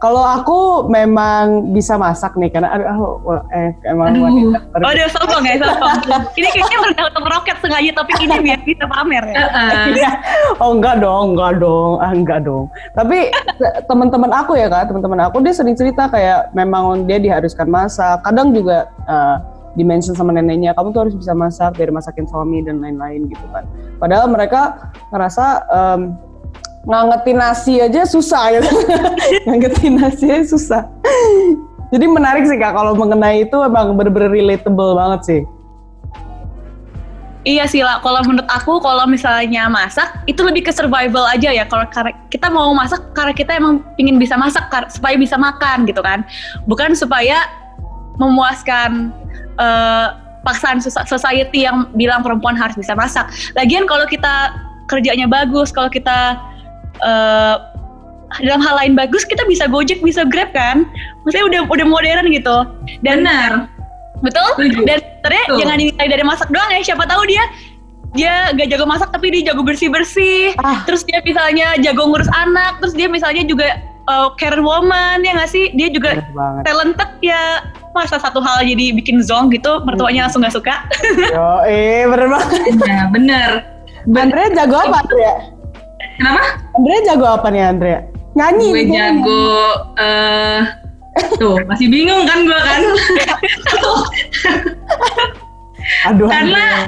[0.00, 4.24] Kalau aku memang bisa masak nih karena aduh, ah, eh emang Aduh.
[4.24, 4.58] wanita.
[4.80, 5.92] oh udah sombong ya sombong
[6.40, 9.84] ini kayaknya berdaulat roket sengaja topik ini biar bisa pamer ya Heeh.
[10.00, 10.10] Iya.
[10.56, 12.72] oh enggak dong, enggak dong, ah, enggak dong.
[12.96, 13.28] Tapi
[13.60, 18.24] te- teman-teman aku ya kak, teman-teman aku dia sering cerita kayak memang dia diharuskan masak.
[18.24, 19.36] Kadang juga uh,
[19.76, 23.68] dimention sama neneknya, kamu tuh harus bisa masak dari masakin suami dan lain-lain gitu kan.
[24.00, 26.00] Padahal mereka ngerasa em,
[26.84, 28.70] ngangetin nasi aja susah gitu.
[29.48, 30.82] ngangetin nasi aja susah.
[31.90, 35.40] Jadi menarik sih kak kalau mengenai itu emang bener-bener relatable banget sih.
[37.40, 41.64] Iya sih lah, kalau menurut aku kalau misalnya masak itu lebih ke survival aja ya.
[41.64, 41.88] Kalau
[42.28, 46.20] kita mau masak karena kita emang pingin bisa masak supaya bisa makan gitu kan,
[46.68, 47.48] bukan supaya
[48.20, 49.08] memuaskan
[49.56, 50.06] eh,
[50.44, 53.24] paksaan soci- society yang bilang perempuan harus bisa masak.
[53.56, 54.52] Lagian kalau kita
[54.84, 56.36] kerjanya bagus, kalau kita
[57.02, 57.56] eh,
[58.46, 60.86] dalam hal lain bagus, kita bisa gojek, bisa grab kan?
[61.26, 62.56] Maksudnya udah udah modern gitu.
[63.02, 63.66] Dan Benar.
[64.20, 64.48] Betul?
[64.54, 64.78] Setuju.
[64.86, 66.80] Dan sebenarnya jangan dinilai dari masak doang ya.
[66.84, 67.44] Siapa tahu dia
[68.10, 70.54] dia gak jago masak tapi dia jago bersih-bersih.
[70.60, 70.84] Ah.
[70.84, 72.78] Terus dia misalnya jago ngurus anak.
[72.84, 75.72] Terus dia misalnya juga uh, care woman ya nggak sih?
[75.74, 77.64] Dia juga Bener talented ya.
[77.90, 80.86] Masa satu hal jadi bikin zong gitu, mertuanya langsung gak suka.
[81.34, 82.62] Yo, eh bener banget.
[83.10, 83.50] Bener.
[84.06, 85.34] Ben- Andrea jago apa Andrea?
[86.20, 86.44] Kenapa?
[86.76, 88.00] Andrea jago apa nih Andrea?
[88.36, 88.68] Nyanyi.
[88.68, 89.48] Gue jago
[89.96, 90.60] eh
[91.40, 92.80] tuh masih bingung kan gue kan
[96.12, 96.28] Aduh.
[96.30, 96.86] karena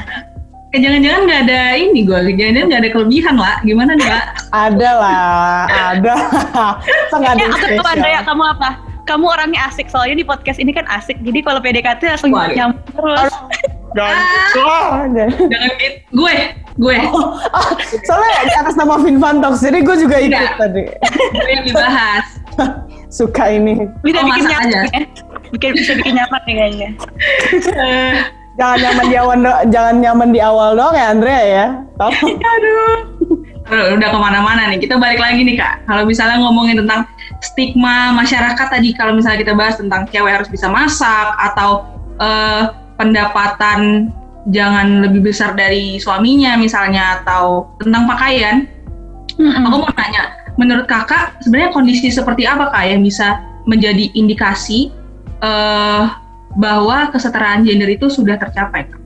[0.73, 4.25] eh, jangan-jangan nggak ada ini gue jangan-jangan nggak ada kelebihan lah gimana nih Pak?
[4.53, 5.65] Ada lah,
[5.97, 6.15] ada.
[7.13, 7.89] Sangat Ya, aku spesial.
[7.89, 8.69] Andrea, kamu apa?
[9.09, 11.19] Kamu orangnya asik, soalnya di podcast ini kan asik.
[11.25, 13.33] Jadi kalau PDKT langsung nyambung terus.
[13.93, 14.17] Jangan.
[14.65, 15.05] Ah.
[15.09, 16.37] jangan gitu gue
[16.75, 16.97] gue
[17.53, 17.71] Ah,
[18.03, 18.97] soalnya di atas nama
[19.39, 20.57] Talks, jadi gue juga ikut Enggak.
[20.57, 20.83] tadi.
[21.35, 22.27] gue yang dibahas
[23.13, 23.77] Suka ini.
[24.01, 24.81] Bisa Oh, bikin nyaman aja.
[24.89, 25.01] ya.
[25.53, 26.89] Bikin, bisa bikin nyaman nih kayaknya.
[27.77, 28.15] Eh,
[28.61, 31.67] Jangan nyaman di awal, do- jangan nyaman di awal dong ya Andrea ya.
[31.97, 32.37] Tolong.
[32.53, 32.97] aduh
[33.63, 37.09] Udah- udah ke mana-mana nih kita balik lagi nih kak kalau misalnya ngomongin tentang
[37.41, 42.63] stigma masyarakat tadi kalau misalnya kita bahas tentang cewek harus bisa masak atau eh,
[42.97, 44.09] pendapatan
[44.51, 48.67] jangan lebih besar dari suaminya misalnya atau tentang pakaian
[49.39, 54.91] aku mau nanya menurut kakak sebenarnya kondisi seperti apa kak yang bisa menjadi indikasi
[55.43, 56.05] eh,
[56.57, 59.01] bahwa kesetaraan gender itu sudah tercapai Kak?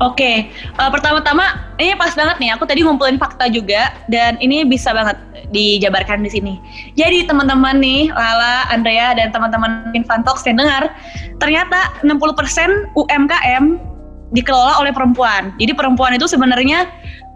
[0.00, 2.56] Oke, eh, pertama-tama ini pas banget nih.
[2.56, 5.20] Aku tadi ngumpulin fakta juga dan ini bisa banget
[5.52, 6.54] dijabarkan di sini.
[6.96, 10.88] Jadi teman-teman nih, Lala, Andrea dan teman-teman Infantox yang dengar,
[11.36, 13.89] ternyata 60% UMKM
[14.34, 15.54] dikelola oleh perempuan.
[15.58, 16.86] Jadi perempuan itu sebenarnya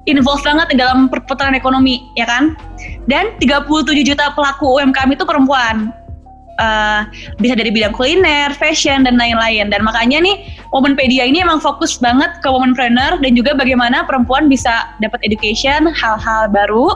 [0.04, 2.54] involved banget dalam perputaran ekonomi, ya kan?
[3.08, 5.92] Dan 37 juta pelaku UMKM itu perempuan.
[6.54, 7.00] Eh,
[7.42, 9.74] bisa dari bidang kuliner, fashion dan lain-lain.
[9.74, 14.86] Dan makanya nih Womanpedia ini emang fokus banget ke womanpreneur dan juga bagaimana perempuan bisa
[15.02, 16.94] dapat education, hal-hal baru,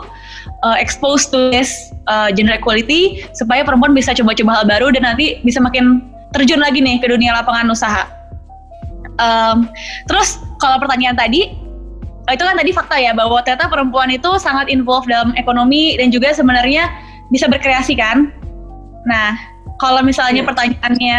[0.62, 5.42] uh, expose to this uh, gender equality supaya perempuan bisa coba-coba hal baru dan nanti
[5.42, 8.17] bisa makin terjun lagi nih ke dunia lapangan usaha.
[9.18, 9.66] Um,
[10.06, 11.50] terus kalau pertanyaan tadi
[12.30, 16.14] uh, itu kan tadi fakta ya bahwa ternyata perempuan itu sangat involved dalam ekonomi dan
[16.14, 16.86] juga sebenarnya
[17.34, 18.32] bisa berkreasi kan.
[19.08, 19.36] Nah,
[19.80, 21.18] kalau misalnya pertanyaannya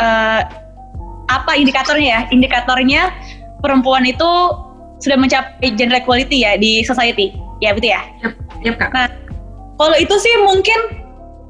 [0.00, 0.42] eh,
[1.26, 2.20] apa indikatornya ya?
[2.32, 3.02] Indikatornya
[3.64, 4.30] perempuan itu
[5.00, 8.02] sudah mencapai gender equality ya di society, ya betul ya?
[8.24, 8.32] Yap,
[8.64, 8.90] yap kak.
[8.92, 9.06] Nah,
[9.76, 10.78] kalau itu sih mungkin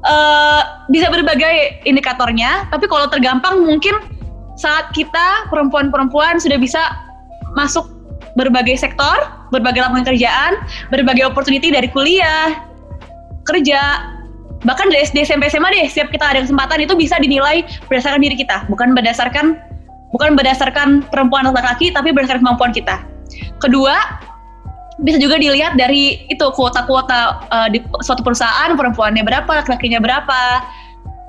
[0.03, 0.61] eh,
[0.91, 4.16] bisa berbagai indikatornya, tapi kalau tergampang mungkin
[4.57, 6.81] saat kita perempuan-perempuan sudah bisa
[7.53, 7.85] masuk
[8.37, 9.17] berbagai sektor,
[9.53, 10.57] berbagai lapangan kerjaan,
[10.93, 12.57] berbagai opportunity dari kuliah,
[13.45, 14.11] kerja,
[14.65, 18.37] bahkan dari SD, SMP, SMA deh, setiap kita ada kesempatan itu bisa dinilai berdasarkan diri
[18.37, 19.57] kita, bukan berdasarkan
[20.13, 23.03] bukan berdasarkan perempuan atau laki-laki, tapi berdasarkan kemampuan kita.
[23.59, 23.97] Kedua,
[25.03, 30.41] bisa juga dilihat dari itu kuota-kuota uh, di suatu perusahaan perempuannya berapa, laki-lakinya berapa.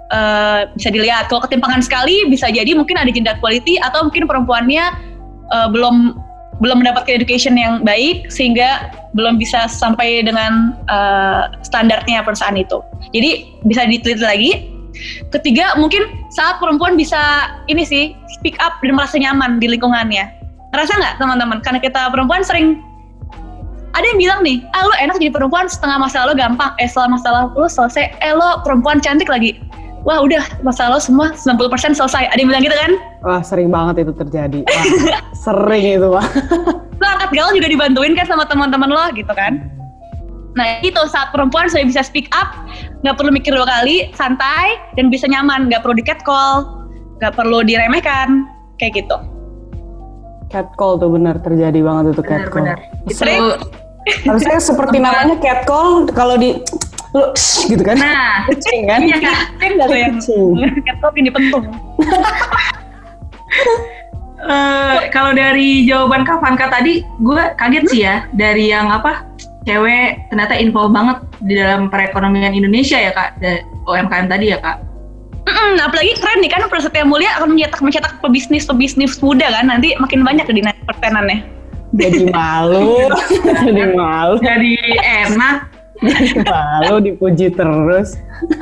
[0.09, 4.89] Uh, bisa dilihat kalau ketimpangan sekali bisa jadi mungkin ada gender equality atau mungkin perempuannya
[5.53, 6.17] uh, belum
[6.65, 12.81] belum mendapatkan education yang baik sehingga belum bisa sampai dengan uh, standarnya perusahaan itu.
[13.13, 14.53] Jadi bisa diteliti lagi.
[15.31, 20.25] Ketiga mungkin saat perempuan bisa ini sih speak up dan merasa nyaman di lingkungannya.
[20.75, 21.59] Ngerasa nggak teman-teman?
[21.63, 22.83] Karena kita perempuan sering
[23.97, 27.19] ada yang bilang nih, ah lo enak jadi perempuan setengah masalah lo gampang, eh setelah
[27.19, 29.59] masalah lo selesai, eh lo perempuan cantik lagi.
[30.07, 32.31] Wah udah masalah lo semua 90% selesai.
[32.31, 32.93] Ada yang bilang gitu kan?
[33.27, 34.61] Wah sering banget itu terjadi.
[34.63, 34.85] Wah,
[35.47, 36.27] sering itu pak.
[36.99, 39.69] Lo angkat gaul juga dibantuin kan sama teman-teman lo gitu kan?
[40.59, 42.51] Nah itu saat perempuan sudah bisa speak up,
[43.07, 46.67] nggak perlu mikir dua kali, santai dan bisa nyaman, nggak perlu di catcall,
[47.23, 48.49] nggak perlu diremehkan,
[48.83, 49.17] kayak gitu.
[50.49, 52.65] Catcall tuh benar terjadi banget itu catcall.
[52.65, 53.07] Benar-benar.
[53.07, 53.45] Itu Sering.
[54.25, 56.57] Harusnya seperti namanya catcall kalau di
[57.17, 57.97] lu shh, gitu kan?
[57.97, 59.01] nah Kucing kan?
[59.01, 59.17] iya
[59.57, 60.53] Kan nggak tuh yang Kucing.
[60.85, 61.65] catcall ini pentung.
[64.39, 69.27] Eh, kalau dari jawaban Kak Vanka tadi, gue kaget sih ya dari yang apa
[69.67, 74.79] cewek ternyata involved banget di dalam perekonomian Indonesia ya kak, da- UMKM tadi ya kak.
[75.43, 79.99] Mm-mm, apalagi keren nih kan Prasetya Mulia akan mencetak mencetak pebisnis pebisnis muda kan nanti
[79.99, 81.43] makin banyak di pertenannya.
[81.99, 83.11] Jadi malu,
[83.65, 85.78] jadi malu, Jadi enak.
[86.47, 88.15] malu dipuji terus.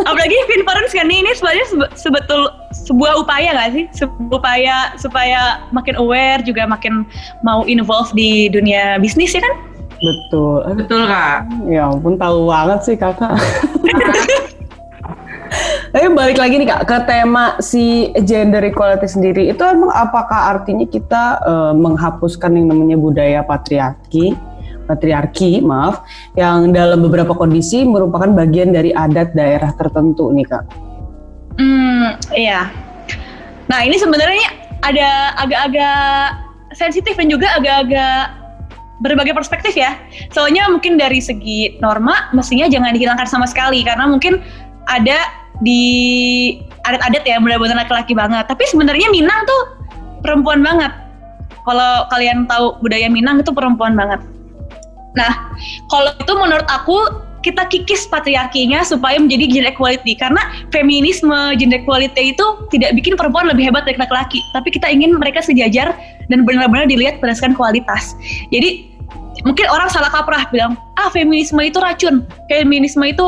[0.09, 3.85] Apalagi Finference kan nih, ini sebenarnya sebe- sebetul sebuah upaya nggak sih?
[3.93, 7.05] Sebuah upaya supaya makin aware juga makin
[7.45, 9.55] mau involve di dunia bisnis ya kan?
[10.01, 10.61] Betul.
[10.77, 11.49] Betul kak.
[11.69, 13.37] Ya ampun tahu banget sih kakak.
[15.95, 20.85] Tapi balik lagi nih kak ke tema si gender equality sendiri itu emang apakah artinya
[20.85, 24.37] kita eh, menghapuskan yang namanya budaya patriarki,
[24.87, 26.07] patriarki maaf,
[26.39, 30.65] yang dalam beberapa kondisi merupakan bagian dari adat daerah tertentu nih kak.
[31.59, 32.71] Hmm, iya.
[33.67, 34.47] Nah ini sebenarnya
[34.87, 36.47] ada agak-agak
[36.77, 38.47] sensitif dan juga agak-agak
[39.01, 39.97] berbagai perspektif ya.
[40.33, 44.41] Soalnya mungkin dari segi norma mestinya jangan dihilangkan sama sekali karena mungkin
[44.89, 45.19] ada
[45.61, 45.83] di
[46.85, 48.45] adat-adat ya benar-benar laki-laki banget.
[48.49, 49.63] Tapi sebenarnya Minang tuh
[50.21, 50.93] perempuan banget.
[51.67, 54.23] Kalau kalian tahu budaya Minang itu perempuan banget.
[55.17, 55.51] Nah,
[55.89, 60.19] kalau itu menurut aku kita kikis patriarkinya supaya menjadi gender equality.
[60.19, 60.43] Karena
[60.75, 64.43] feminisme gender equality itu tidak bikin perempuan lebih hebat dari laki-laki.
[64.51, 65.95] Tapi kita ingin mereka sejajar
[66.27, 68.19] dan benar-benar dilihat berdasarkan kualitas.
[68.51, 68.91] Jadi
[69.47, 72.27] mungkin orang salah kaprah bilang ah feminisme itu racun.
[72.51, 73.27] Feminisme itu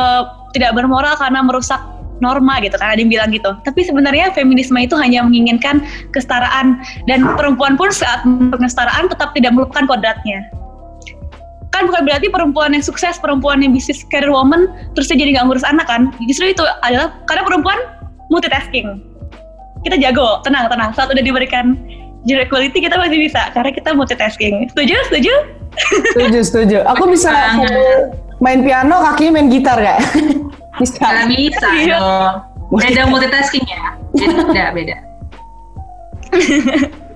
[0.00, 0.22] eh,
[0.56, 1.78] tidak bermoral karena merusak
[2.18, 3.52] norma gitu kan ada bilang gitu.
[3.68, 5.84] Tapi sebenarnya feminisme itu hanya menginginkan
[6.16, 6.80] kesetaraan.
[7.04, 8.24] Dan perempuan pun saat
[8.56, 10.48] kesetaraan tetap tidak melupakan kodratnya
[11.78, 14.66] kan bukan berarti perempuan yang sukses, perempuan yang bisnis career woman,
[14.98, 16.10] terus dia jadi nggak ngurus anak kan?
[16.26, 17.78] Justru itu adalah karena perempuan
[18.28, 18.98] multitasking.
[19.86, 20.90] Kita jago, tenang, tenang.
[20.92, 21.78] Saat udah diberikan
[22.26, 24.66] gender equality kita masih bisa karena kita multitasking.
[24.74, 24.96] Setuju?
[25.06, 25.32] Setuju?
[26.18, 26.78] Setuju, setuju.
[26.90, 27.30] Aku bisa
[28.42, 30.02] main piano, kakinya main gitar gak?
[30.82, 30.98] bisa.
[30.98, 31.96] Gak bisa Iya.
[31.96, 32.34] dong.
[32.74, 33.94] Beda multitasking ya.
[34.50, 34.96] Beda, beda.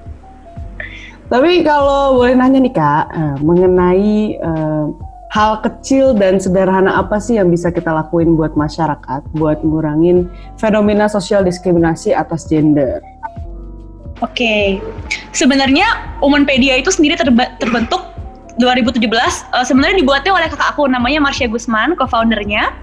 [1.32, 4.86] Tapi kalau boleh nanya nih kak, eh, mengenai eh,
[5.32, 10.28] hal kecil dan sederhana apa sih yang bisa kita lakuin buat masyarakat, buat ngurangin
[10.60, 13.00] fenomena sosial diskriminasi atas gender?
[14.20, 14.84] Oke,
[15.32, 15.88] sebenarnya
[16.20, 18.12] Womanpedia itu sendiri terba- terbentuk
[18.60, 19.48] 2017.
[19.56, 22.76] Eh, sebenarnya dibuatnya oleh kakak aku namanya Marsha Gusman, co-foundernya.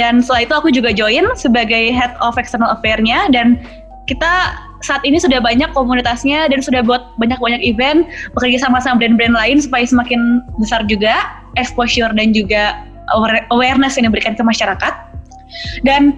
[0.00, 3.60] Dan setelah itu aku juga join sebagai head of external affair-nya dan
[4.08, 9.36] kita saat ini sudah banyak komunitasnya dan sudah buat banyak-banyak event bekerja sama sama brand-brand
[9.36, 12.80] lain supaya semakin besar juga exposure dan juga
[13.12, 14.94] aware- awareness yang diberikan ke masyarakat.
[15.84, 16.16] Dan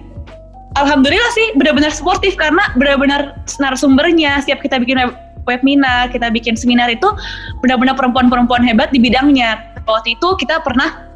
[0.79, 6.87] alhamdulillah sih benar-benar sportif karena benar-benar narasumbernya setiap kita bikin web- webinar, kita bikin seminar
[6.87, 7.07] itu
[7.59, 9.59] benar-benar perempuan-perempuan hebat di bidangnya.
[9.83, 11.12] Waktu itu kita pernah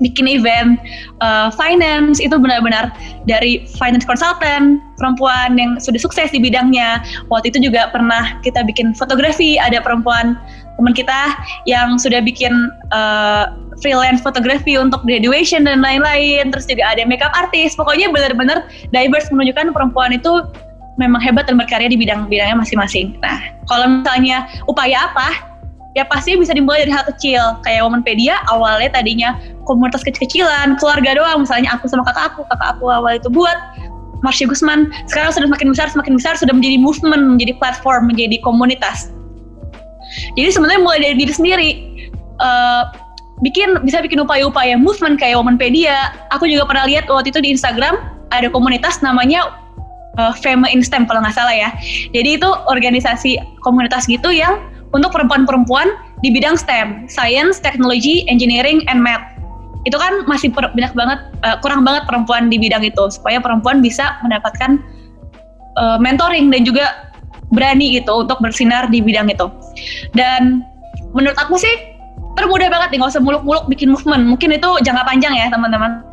[0.00, 0.80] bikin event
[1.20, 2.92] uh, finance itu benar-benar
[3.28, 7.04] dari finance consultant perempuan yang sudah sukses di bidangnya.
[7.28, 10.36] Waktu itu juga pernah kita bikin fotografi ada perempuan
[10.80, 11.36] teman kita
[11.68, 13.52] yang sudah bikin uh,
[13.84, 16.48] freelance fotografi untuk graduation dan lain-lain.
[16.48, 17.76] Terus juga ada makeup artist.
[17.76, 20.44] Pokoknya benar-benar diverse menunjukkan perempuan itu
[20.96, 23.16] memang hebat dan berkarya di bidang-bidangnya masing-masing.
[23.24, 25.49] Nah, kalau misalnya upaya apa?
[25.98, 27.58] Ya pasti bisa dimulai dari hal kecil.
[27.66, 29.34] Kayak Womanpedia awalnya tadinya
[29.66, 31.42] komunitas kecil-kecilan, keluarga doang.
[31.42, 33.58] Misalnya aku sama kakak aku, kakak aku awal itu buat
[34.22, 34.86] Marsha Gusman.
[35.10, 39.10] Sekarang sudah semakin besar, semakin besar, sudah menjadi movement, menjadi platform, menjadi komunitas.
[40.38, 41.70] Jadi sebenarnya mulai dari diri sendiri.
[42.40, 42.84] Eh,
[43.44, 46.14] bikin bisa bikin upaya-upaya movement kayak Womanpedia.
[46.32, 47.98] Aku juga pernah lihat waktu itu di Instagram
[48.30, 49.50] ada komunitas namanya
[50.20, 51.68] uh, Fema in STEM kalau nggak salah ya.
[52.14, 58.98] Jadi itu organisasi komunitas gitu yang untuk perempuan-perempuan di bidang STEM, Science, Technology, Engineering, and
[59.00, 59.22] Math.
[59.88, 63.80] Itu kan masih per- banyak banget, uh, kurang banget perempuan di bidang itu, supaya perempuan
[63.80, 64.82] bisa mendapatkan
[65.80, 67.10] uh, mentoring dan juga
[67.50, 69.48] berani gitu untuk bersinar di bidang itu.
[70.12, 70.62] Dan
[71.16, 71.72] menurut aku sih
[72.36, 74.26] termudah banget nih, nggak usah muluk-muluk bikin movement.
[74.26, 76.04] Mungkin itu jangka panjang ya teman-teman.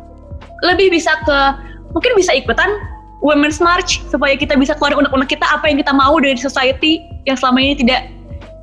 [0.64, 1.38] Lebih bisa ke,
[1.94, 2.66] mungkin bisa ikutan
[3.18, 7.34] Women's March supaya kita bisa keluar unek-unek kita apa yang kita mau dari society yang
[7.34, 8.06] selama ini tidak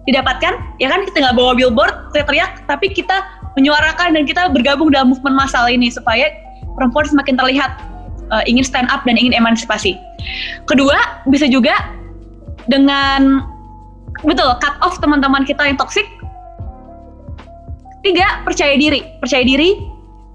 [0.06, 0.54] didapatkan.
[0.78, 3.26] Ya kan kita nggak bawa billboard teriak-teriak, tapi kita
[3.58, 6.30] menyuarakan dan kita bergabung dalam movement massal ini supaya
[6.76, 7.72] perempuan semakin terlihat
[8.30, 9.98] uh, ingin stand up dan ingin emansipasi.
[10.70, 11.74] Kedua, bisa juga
[12.68, 13.45] dengan
[14.24, 16.06] betul cut off teman-teman kita yang toxic.
[18.06, 19.01] Tiga, percaya diri.
[19.18, 19.82] Percaya diri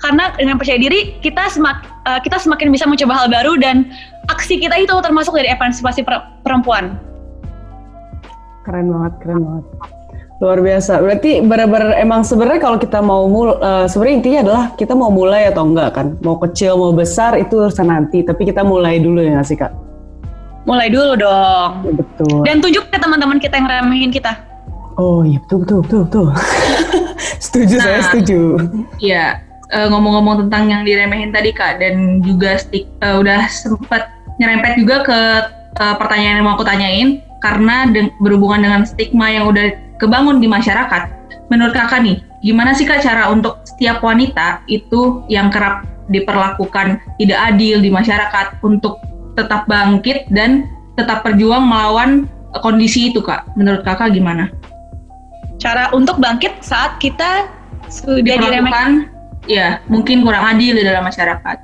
[0.01, 3.93] karena dengan percaya diri kita semak, uh, kita semakin bisa mencoba hal baru dan
[4.33, 6.97] aksi kita itu termasuk dari emansipasi per- perempuan.
[8.61, 9.65] Keren banget, keren banget.
[10.41, 10.93] Luar biasa.
[11.05, 15.49] Berarti benar-benar emang sebenarnya kalau kita mau mul, uh, sebenarnya intinya adalah kita mau mulai
[15.53, 16.17] atau enggak kan.
[16.25, 19.73] Mau kecil mau besar itu urusan nanti, tapi kita mulai dulu ya nggak sih kak?
[20.65, 21.71] Mulai dulu dong.
[21.85, 22.37] Ya, betul.
[22.45, 24.33] Dan tunjuk ke teman-teman kita yang remehin kita.
[25.01, 26.27] Oh iya betul betul betul betul.
[27.45, 28.41] setuju nah, saya setuju.
[29.01, 29.27] Iya.
[29.71, 34.11] Uh, ngomong-ngomong tentang yang diremehin tadi kak dan juga stik, uh, udah sempat
[34.43, 35.19] nyerempet juga ke
[35.79, 40.49] uh, pertanyaan yang mau aku tanyain karena de berhubungan dengan stigma yang udah kebangun di
[40.49, 41.09] masyarakat.
[41.49, 47.38] Menurut kakak nih, gimana sih kak cara untuk setiap wanita itu yang kerap diperlakukan tidak
[47.55, 49.01] adil di masyarakat untuk
[49.34, 52.28] tetap bangkit dan tetap berjuang melawan
[52.61, 53.47] kondisi itu kak?
[53.57, 54.53] Menurut kakak gimana?
[55.61, 57.51] Cara untuk bangkit saat kita
[57.91, 59.11] sudah diremehkan?
[59.49, 61.59] Ya, mungkin kurang adil di dalam masyarakat.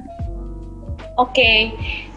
[1.16, 1.58] Oke, okay.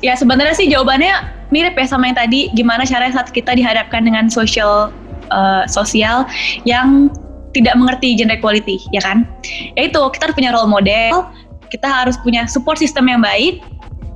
[0.04, 2.50] ya sebenarnya sih jawabannya mirip ya sama yang tadi.
[2.54, 4.94] Gimana caranya saat kita dihadapkan dengan social
[5.30, 6.26] uh, sosial
[6.66, 7.10] yang
[7.54, 9.26] tidak mengerti gender equality, ya kan?
[9.74, 11.26] Yaitu kita harus punya role model,
[11.74, 13.62] kita harus punya support system yang baik,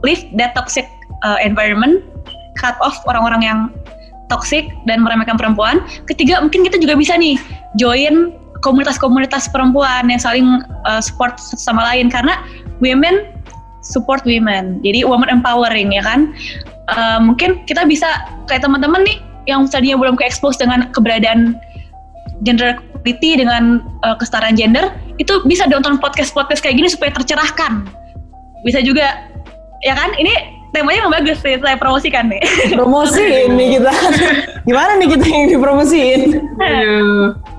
[0.05, 0.85] live that toxic
[1.25, 2.05] uh, environment,
[2.61, 3.59] cut off orang-orang yang
[4.29, 5.81] toxic dan meremehkan perempuan.
[6.05, 7.41] Ketiga, mungkin kita juga bisa nih
[7.81, 12.39] join komunitas-komunitas perempuan yang saling uh, support sama lain karena
[12.79, 13.32] women
[13.83, 14.79] support women.
[14.81, 16.31] Jadi women empowering ya kan.
[16.91, 21.59] Uh, mungkin kita bisa kayak teman-teman nih yang tadinya belum ke expose dengan keberadaan
[22.43, 27.83] gender equality dengan uh, kesetaraan gender itu bisa nonton podcast-podcast kayak gini supaya tercerahkan.
[28.63, 29.27] Bisa juga
[29.83, 30.15] ya kan?
[30.15, 32.41] Ini temanya yang bagus sih saya promosikan nih.
[32.79, 33.91] Promosi ini kita.
[34.67, 36.21] Gimana nih kita yang dipromosiin?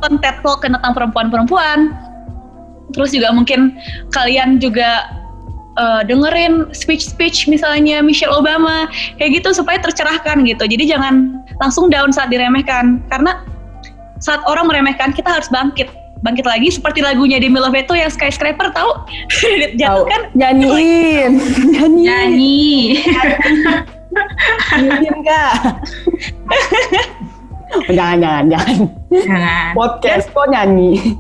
[0.01, 1.93] Konten talk tentang perempuan-perempuan.
[2.97, 3.77] Terus juga mungkin
[4.13, 5.09] kalian juga
[5.79, 8.87] uh, dengerin speech-speech misalnya Michelle Obama
[9.19, 10.65] kayak gitu supaya tercerahkan gitu.
[10.65, 13.03] Jadi jangan langsung down saat diremehkan.
[13.11, 13.43] Karena
[14.23, 15.91] saat orang meremehkan kita harus bangkit.
[16.25, 18.91] Bangkit lagi seperti lagunya Demi Lovato yang Skyscraper tahu?
[19.81, 20.23] Jatuh kan?
[20.33, 21.37] Nyanyiin.
[21.69, 22.05] Nyanyi.
[22.09, 22.69] Nyanyi.
[24.73, 25.55] Nyanyiin kak.
[27.91, 28.79] Jangan jangan jangan.
[29.11, 29.73] Jangan.
[29.75, 31.19] Podcast kok nyanyi?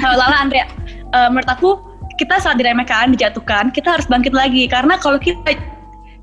[0.00, 0.64] Lala Andrea.
[1.12, 1.70] Uh, menurut aku
[2.16, 4.66] kita saat diremehkan, dijatuhkan, kita harus bangkit lagi.
[4.66, 5.54] Karena kalau kita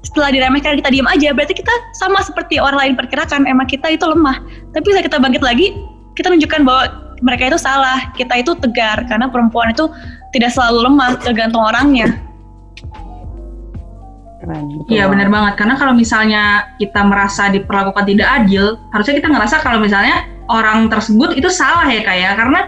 [0.02, 4.04] setelah diremehkan kita diam aja, berarti kita sama seperti orang lain perkirakan, emang kita itu
[4.08, 4.42] lemah.
[4.74, 5.78] Tapi saat kita bangkit lagi,
[6.18, 6.84] kita tunjukkan bahwa
[7.22, 9.06] mereka itu salah, kita itu tegar.
[9.06, 9.88] Karena perempuan itu
[10.34, 12.18] tidak selalu lemah, tergantung orangnya.
[14.90, 19.78] Iya benar banget karena kalau misalnya kita merasa diperlakukan tidak adil, harusnya kita ngerasa kalau
[19.78, 22.32] misalnya orang tersebut itu salah ya kayak ya.
[22.34, 22.60] karena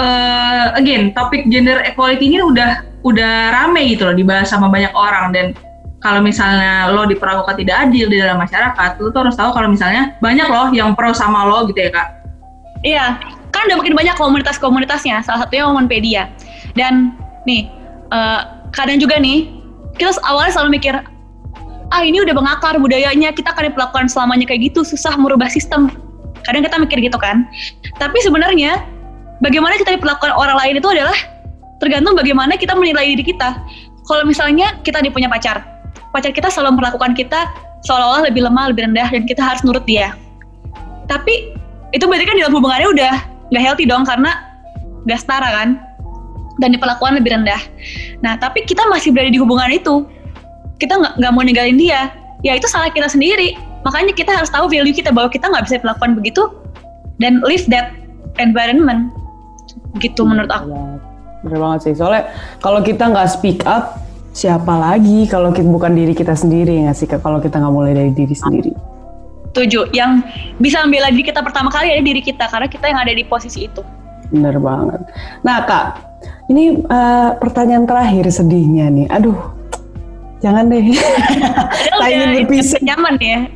[0.00, 5.34] uh, again topik gender equality ini udah udah rame gitu loh dibahas sama banyak orang
[5.34, 5.46] dan
[6.02, 10.18] kalau misalnya lo diperlakukan tidak adil di dalam masyarakat, lo tuh harus tahu kalau misalnya
[10.18, 12.08] banyak loh yang pro sama lo gitu ya kak.
[12.82, 13.06] Iya,
[13.54, 16.22] kan udah makin banyak komunitas-komunitasnya, salah satunya Womanpedia.
[16.74, 17.14] Dan
[17.46, 17.70] nih,
[18.10, 19.54] uh, kadang juga nih,
[19.94, 20.98] kita awalnya selalu mikir,
[21.94, 25.86] ah ini udah mengakar budayanya, kita akan diperlakukan selamanya kayak gitu, susah merubah sistem.
[26.42, 27.46] Kadang kita mikir gitu kan.
[28.02, 28.82] Tapi sebenarnya
[29.42, 31.18] bagaimana kita diperlakukan orang lain itu adalah
[31.82, 33.58] tergantung bagaimana kita menilai diri kita.
[34.06, 35.62] Kalau misalnya kita punya pacar,
[36.14, 37.50] pacar kita selalu memperlakukan kita
[37.82, 40.14] seolah-olah lebih lemah, lebih rendah, dan kita harus nurut dia.
[41.10, 41.50] Tapi
[41.90, 43.14] itu berarti kan dalam hubungannya udah
[43.50, 44.30] nggak healthy dong karena
[45.06, 45.68] nggak setara kan,
[46.62, 47.58] dan diperlakukan lebih rendah.
[48.22, 50.06] Nah, tapi kita masih berada di hubungan itu,
[50.78, 52.14] kita nggak mau ninggalin dia,
[52.46, 53.58] ya itu salah kita sendiri.
[53.82, 56.42] Makanya kita harus tahu value kita bahwa kita nggak bisa diperlakukan begitu
[57.18, 57.90] dan live that
[58.38, 59.10] environment
[60.00, 60.72] gitu menurut aku
[61.42, 62.30] bener banget sih soalnya
[62.62, 63.98] kalau kita nggak speak up
[64.32, 68.14] siapa lagi kalau kita bukan diri kita sendiri nggak sih kalau kita nggak mulai dari
[68.14, 68.72] diri sendiri
[69.52, 70.24] tujuh yang
[70.56, 73.68] bisa membela diri kita pertama kali ada diri kita karena kita yang ada di posisi
[73.68, 73.82] itu
[74.32, 75.04] bener banget
[75.44, 76.00] nah kak
[76.48, 79.36] ini uh, pertanyaan terakhir sedihnya nih aduh
[80.42, 80.82] jangan deh.
[82.02, 82.82] Saya ingin berpisah.
[82.82, 83.46] Nyaman ya.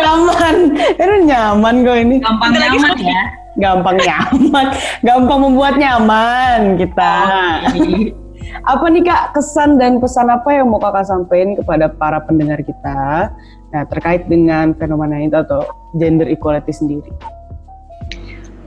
[0.00, 0.56] nyaman.
[0.96, 2.16] Itu nyaman kok ini.
[2.24, 3.22] Gampang nyaman ya
[3.58, 4.66] gampang nyaman,
[5.06, 7.14] gampang membuat nyaman kita.
[7.26, 8.26] Oh,
[8.64, 13.30] apa nih kak kesan dan pesan apa yang mau kakak sampaikan kepada para pendengar kita
[13.70, 15.68] nah, terkait dengan fenomena itu atau
[16.00, 17.12] gender equality sendiri?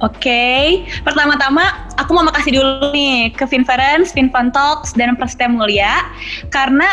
[0.02, 0.66] Oke, okay.
[1.06, 6.10] pertama-tama aku mau makasih dulu nih ke Finference, Finfun Talks, dan Prasetya Mulia
[6.50, 6.89] karena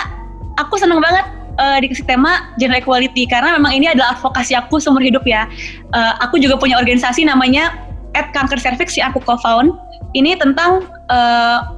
[0.61, 1.25] aku seneng banget
[1.57, 5.49] uh, dikasih tema gender equality karena memang ini adalah advokasi aku seumur hidup ya.
[5.89, 9.75] Uh, aku juga punya organisasi namanya at kanker cervix yang aku co-found
[10.17, 11.75] ini tentang uh,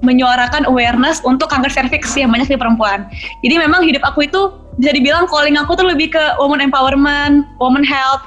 [0.00, 3.04] menyuarakan awareness untuk kanker cervix yang banyak di perempuan.
[3.44, 7.84] Jadi memang hidup aku itu bisa dibilang calling aku tuh lebih ke woman empowerment, woman
[7.84, 8.24] health.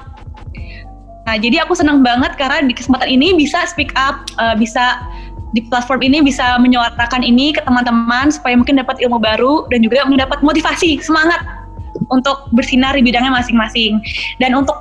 [1.24, 5.02] Nah, jadi aku senang banget karena di kesempatan ini bisa speak up, uh, bisa
[5.56, 10.04] di platform ini bisa menyuarakan ini ke teman-teman supaya mungkin dapat ilmu baru dan juga
[10.04, 11.40] mendapat motivasi, semangat
[12.10, 14.02] untuk bersinar di bidangnya masing-masing.
[14.42, 14.76] Dan untuk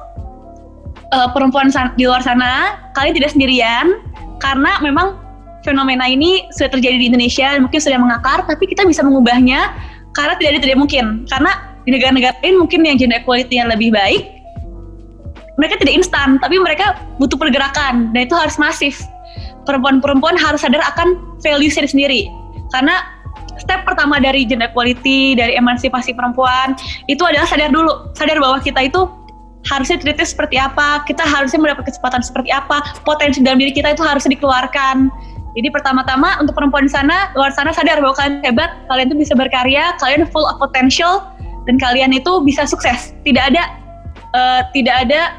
[1.14, 4.02] uh, perempuan di luar sana, kalian tidak sendirian
[4.42, 5.22] karena memang
[5.62, 9.72] fenomena ini sudah terjadi di Indonesia mungkin sudah mengakar, tapi kita bisa mengubahnya
[10.18, 11.06] karena tidak ada tidak mungkin.
[11.30, 11.52] Karena
[11.86, 14.28] di negara-negara lain mungkin yang gender equality yang lebih baik,
[15.56, 19.00] mereka tidak instan, tapi mereka butuh pergerakan dan itu harus masif.
[19.64, 22.28] Perempuan-perempuan harus sadar akan value sendiri.
[22.76, 23.00] Karena
[23.62, 26.76] step pertama dari gender equality, dari emansipasi perempuan,
[27.08, 29.08] itu adalah sadar dulu, sadar bahwa kita itu
[29.68, 34.04] harusnya treatnya seperti apa, kita harusnya mendapat kesempatan seperti apa, potensi dalam diri kita itu
[34.04, 35.08] harus dikeluarkan.
[35.54, 39.34] Jadi pertama-tama untuk perempuan di sana, luar sana sadar bahwa kalian hebat, kalian itu bisa
[39.38, 41.30] berkarya, kalian full of potential,
[41.70, 43.14] dan kalian itu bisa sukses.
[43.22, 43.64] Tidak ada
[44.34, 45.38] uh, tidak ada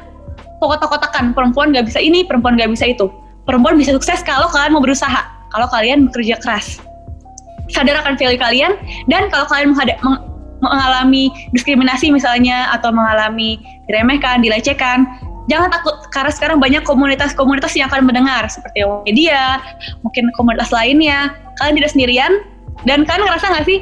[0.63, 3.11] kotak-kotakan perempuan nggak bisa ini, perempuan nggak bisa itu.
[3.43, 5.21] Perempuan bisa sukses kalau kalian mau berusaha,
[5.51, 6.79] kalau kalian bekerja keras.
[7.69, 8.79] Sadar akan value kalian,
[9.11, 9.75] dan kalau kalian
[10.65, 15.05] mengalami diskriminasi misalnya, atau mengalami diremehkan, dilecehkan,
[15.45, 19.61] jangan takut karena sekarang banyak komunitas-komunitas yang akan mendengar seperti media,
[20.01, 21.33] mungkin komunitas lainnya.
[21.61, 22.31] Kalian tidak sendirian
[22.83, 23.79] dan kalian ngerasa nggak sih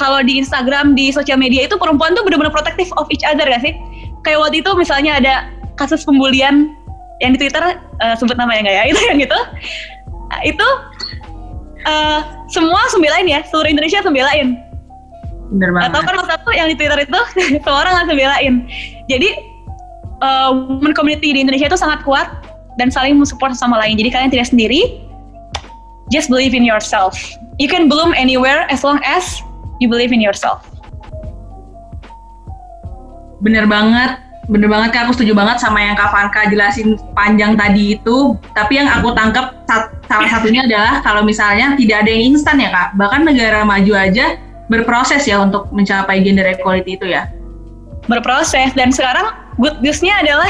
[0.00, 3.60] kalau di Instagram, di sosial media itu perempuan tuh benar-benar protective of each other gak
[3.60, 3.76] sih?
[4.24, 5.34] Kayak waktu itu misalnya ada
[5.76, 6.72] kasus pembulian
[7.20, 7.60] yang di Twitter
[8.00, 10.68] uh, sebut nama ya nggak ya itu yang uh, itu
[11.84, 14.56] uh, semua sembelain ya seluruh Indonesia sembelain
[15.50, 15.90] Bener banget.
[15.90, 17.20] Atau kan satu yang di Twitter itu
[17.62, 18.54] semua orang langsung belain.
[19.10, 19.28] Jadi
[20.22, 22.30] uh, women community di Indonesia itu sangat kuat
[22.78, 23.98] dan saling mensupport sama lain.
[23.98, 25.02] Jadi kalian tidak sendiri.
[26.10, 27.14] Just believe in yourself.
[27.62, 29.38] You can bloom anywhere as long as
[29.78, 30.66] you believe in yourself.
[33.40, 34.18] Bener banget,
[34.50, 35.06] bener banget kak.
[35.06, 38.34] Aku setuju banget sama yang Kak Vanka jelasin panjang tadi itu.
[38.58, 39.54] Tapi yang aku tangkap
[40.10, 42.98] salah satunya adalah kalau misalnya tidak ada yang instan ya kak.
[42.98, 44.34] Bahkan negara maju aja
[44.70, 47.26] berproses ya untuk mencapai gender equality itu ya.
[48.06, 50.48] Berproses dan sekarang good newsnya adalah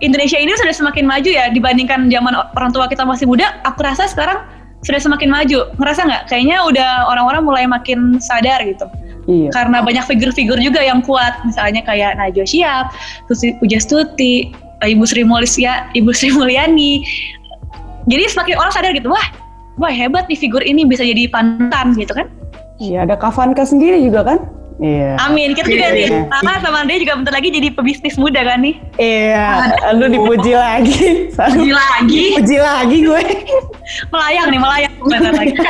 [0.00, 3.60] Indonesia ini sudah semakin maju ya dibandingkan zaman orang tua kita masih muda.
[3.68, 4.40] Aku rasa sekarang
[4.80, 5.68] sudah semakin maju.
[5.76, 6.22] Ngerasa nggak?
[6.32, 8.88] Kayaknya udah orang-orang mulai makin sadar gitu.
[9.28, 9.52] Iya.
[9.52, 12.88] Karena banyak figur-figur juga yang kuat, misalnya kayak Najwa Shihab,
[13.28, 14.50] terus Pujastuti,
[14.80, 17.04] Ibu Sri Mulyani, Ibu Sri Mulyani.
[18.08, 19.28] Jadi semakin orang sadar gitu, wah,
[19.76, 22.26] wah hebat nih figur ini bisa jadi panutan gitu kan?
[22.80, 24.40] Iya, ada Kavanka sendiri juga kan?
[24.80, 25.20] Iya.
[25.28, 25.52] Amin.
[25.52, 26.24] Kita juga nih, iya.
[26.32, 28.80] Kakak sama Andre juga bentar lagi jadi pebisnis muda kan nih?
[28.96, 29.44] Iya.
[30.00, 31.28] Lu dipuji lagi.
[31.36, 32.24] Puji lagi.
[32.40, 33.22] Puji lagi gue.
[34.08, 34.92] melayang nih, melayang.
[35.04, 35.54] Bentar lagi.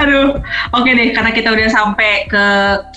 [0.00, 0.40] Aduh,
[0.74, 2.44] oke deh, karena kita udah sampai ke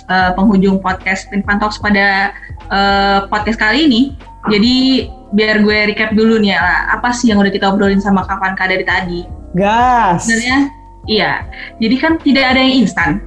[0.10, 2.34] uh, penghujung podcast Pinfan Talks pada
[2.72, 4.02] uh, podcast kali ini,
[4.50, 5.06] jadi
[5.36, 8.82] biar gue recap dulu nih ya, apa sih yang udah kita obrolin sama Kavan dari
[8.82, 9.20] tadi?
[9.54, 10.26] Gas.
[10.26, 10.74] Sebenarnya,
[11.08, 11.48] iya.
[11.80, 13.24] Jadi kan tidak ada yang instan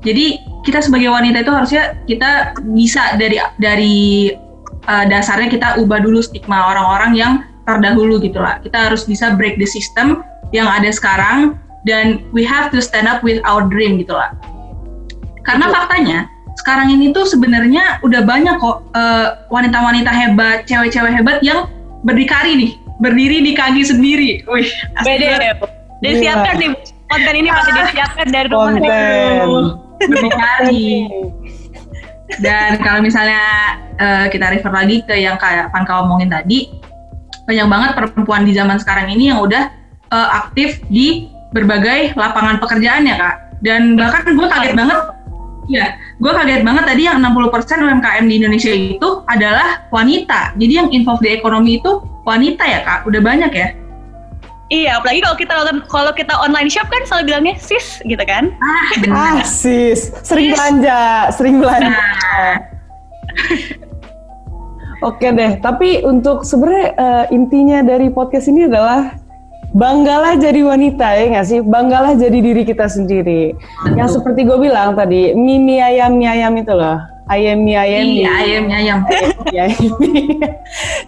[0.00, 3.98] jadi kita sebagai wanita itu harusnya kita bisa dari dari
[4.88, 7.32] uh, dasarnya kita ubah dulu stigma orang-orang yang
[7.68, 8.60] terdahulu gitu lah.
[8.64, 10.24] Kita harus bisa break the system
[10.56, 14.32] yang ada sekarang dan we have to stand up with our dream gitu lah.
[15.44, 15.76] Karena Betul.
[15.76, 16.18] faktanya
[16.60, 21.68] sekarang ini tuh sebenarnya udah banyak kok uh, wanita-wanita hebat, cewek-cewek hebat yang
[22.04, 22.72] berdikari nih,
[23.04, 24.44] berdiri di kaki sendiri.
[24.48, 24.68] Wih,
[25.04, 25.54] beda ya.
[26.00, 26.72] Disiapkan nih
[27.10, 28.72] konten ini masih disiapkan dari rumah.
[28.78, 30.88] Konten berdikari.
[32.38, 33.42] Dan kalau misalnya
[33.98, 36.70] uh, kita refer lagi ke yang kayak Panka omongin tadi,
[37.44, 39.68] banyak banget perempuan di zaman sekarang ini yang udah
[40.14, 43.36] uh, aktif di berbagai lapangan pekerjaan ya kak.
[43.60, 44.98] Dan bahkan gue kaget banget,
[45.68, 50.56] ya, gue kaget banget tadi yang 60% UMKM di Indonesia itu adalah wanita.
[50.56, 53.68] Jadi yang involved di ekonomi itu wanita ya kak, udah banyak ya.
[54.70, 55.52] Iya, apalagi kalau kita
[55.90, 58.54] kalau kita online shop kan selalu bilangnya sis gitu kan.
[58.62, 60.56] Ah, ah sis, sering sis.
[60.56, 61.00] belanja,
[61.34, 61.90] sering belanja.
[61.90, 62.56] Nah.
[65.10, 69.16] Oke deh, tapi untuk sebenarnya uh, intinya dari podcast ini adalah
[69.74, 71.58] banggalah jadi wanita ya nggak sih?
[71.64, 73.56] Banggalah jadi diri kita sendiri.
[73.56, 73.96] Betul.
[73.96, 77.00] Yang seperti gue bilang tadi, mimi ayam mie ayam itu loh.
[77.26, 78.98] Ayam mie ayam Iya, ayam mie ayam.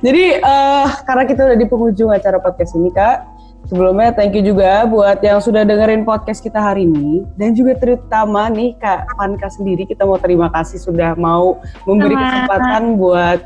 [0.01, 3.29] jadi uh, karena kita udah di penghujung acara podcast ini kak,
[3.73, 7.25] Sebelumnya thank you juga buat yang sudah dengerin podcast kita hari ini.
[7.41, 11.57] Dan juga terutama nih Kak Panka sendiri kita mau terima kasih sudah mau
[11.89, 13.41] memberi kesempatan buat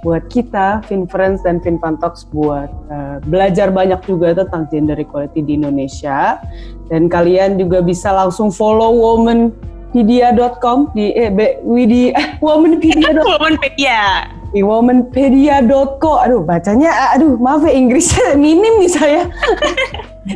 [0.00, 6.40] buat kita Finfriends dan Finfantox buat uh, belajar banyak juga tentang gender equality di Indonesia.
[6.88, 14.24] Dan kalian juga bisa langsung follow womanpedia.com di eh be, widi eh, womanpedia.com womanpedia
[14.58, 16.12] womanpedia.co.
[16.26, 19.22] Aduh, bacanya aduh maaf ya Inggrisnya minim nih saya.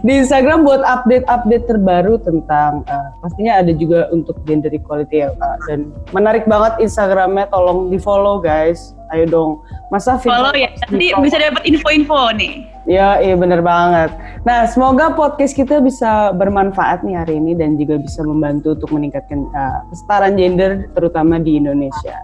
[0.02, 5.56] di Instagram buat update-update terbaru tentang uh, pastinya ada juga untuk gender equality ya uh,
[5.68, 9.52] dan menarik banget Instagramnya tolong di follow guys ayo dong.
[9.88, 12.66] Masa follow ya nanti bisa dapat info-info nih.
[12.84, 14.12] Ya iya bener banget.
[14.44, 19.48] Nah semoga podcast kita bisa bermanfaat nih hari ini dan juga bisa membantu untuk meningkatkan
[19.54, 22.18] uh, kesetaraan gender terutama di Indonesia.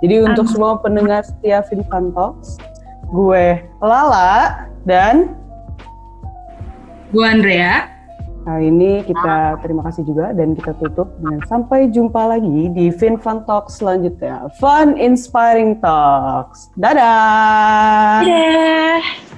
[0.00, 2.56] Jadi untuk semua pendengar setia Finfan Talks
[3.12, 5.36] gue Lala dan
[7.14, 7.95] Gue Andrea.
[8.46, 13.42] Kali ini kita terima kasih juga dan kita tutup dengan sampai jumpa lagi di FinFun
[13.42, 14.46] Talks selanjutnya.
[14.62, 16.70] Fun Inspiring Talks.
[16.78, 18.22] Dadah!
[18.22, 19.34] Dadah!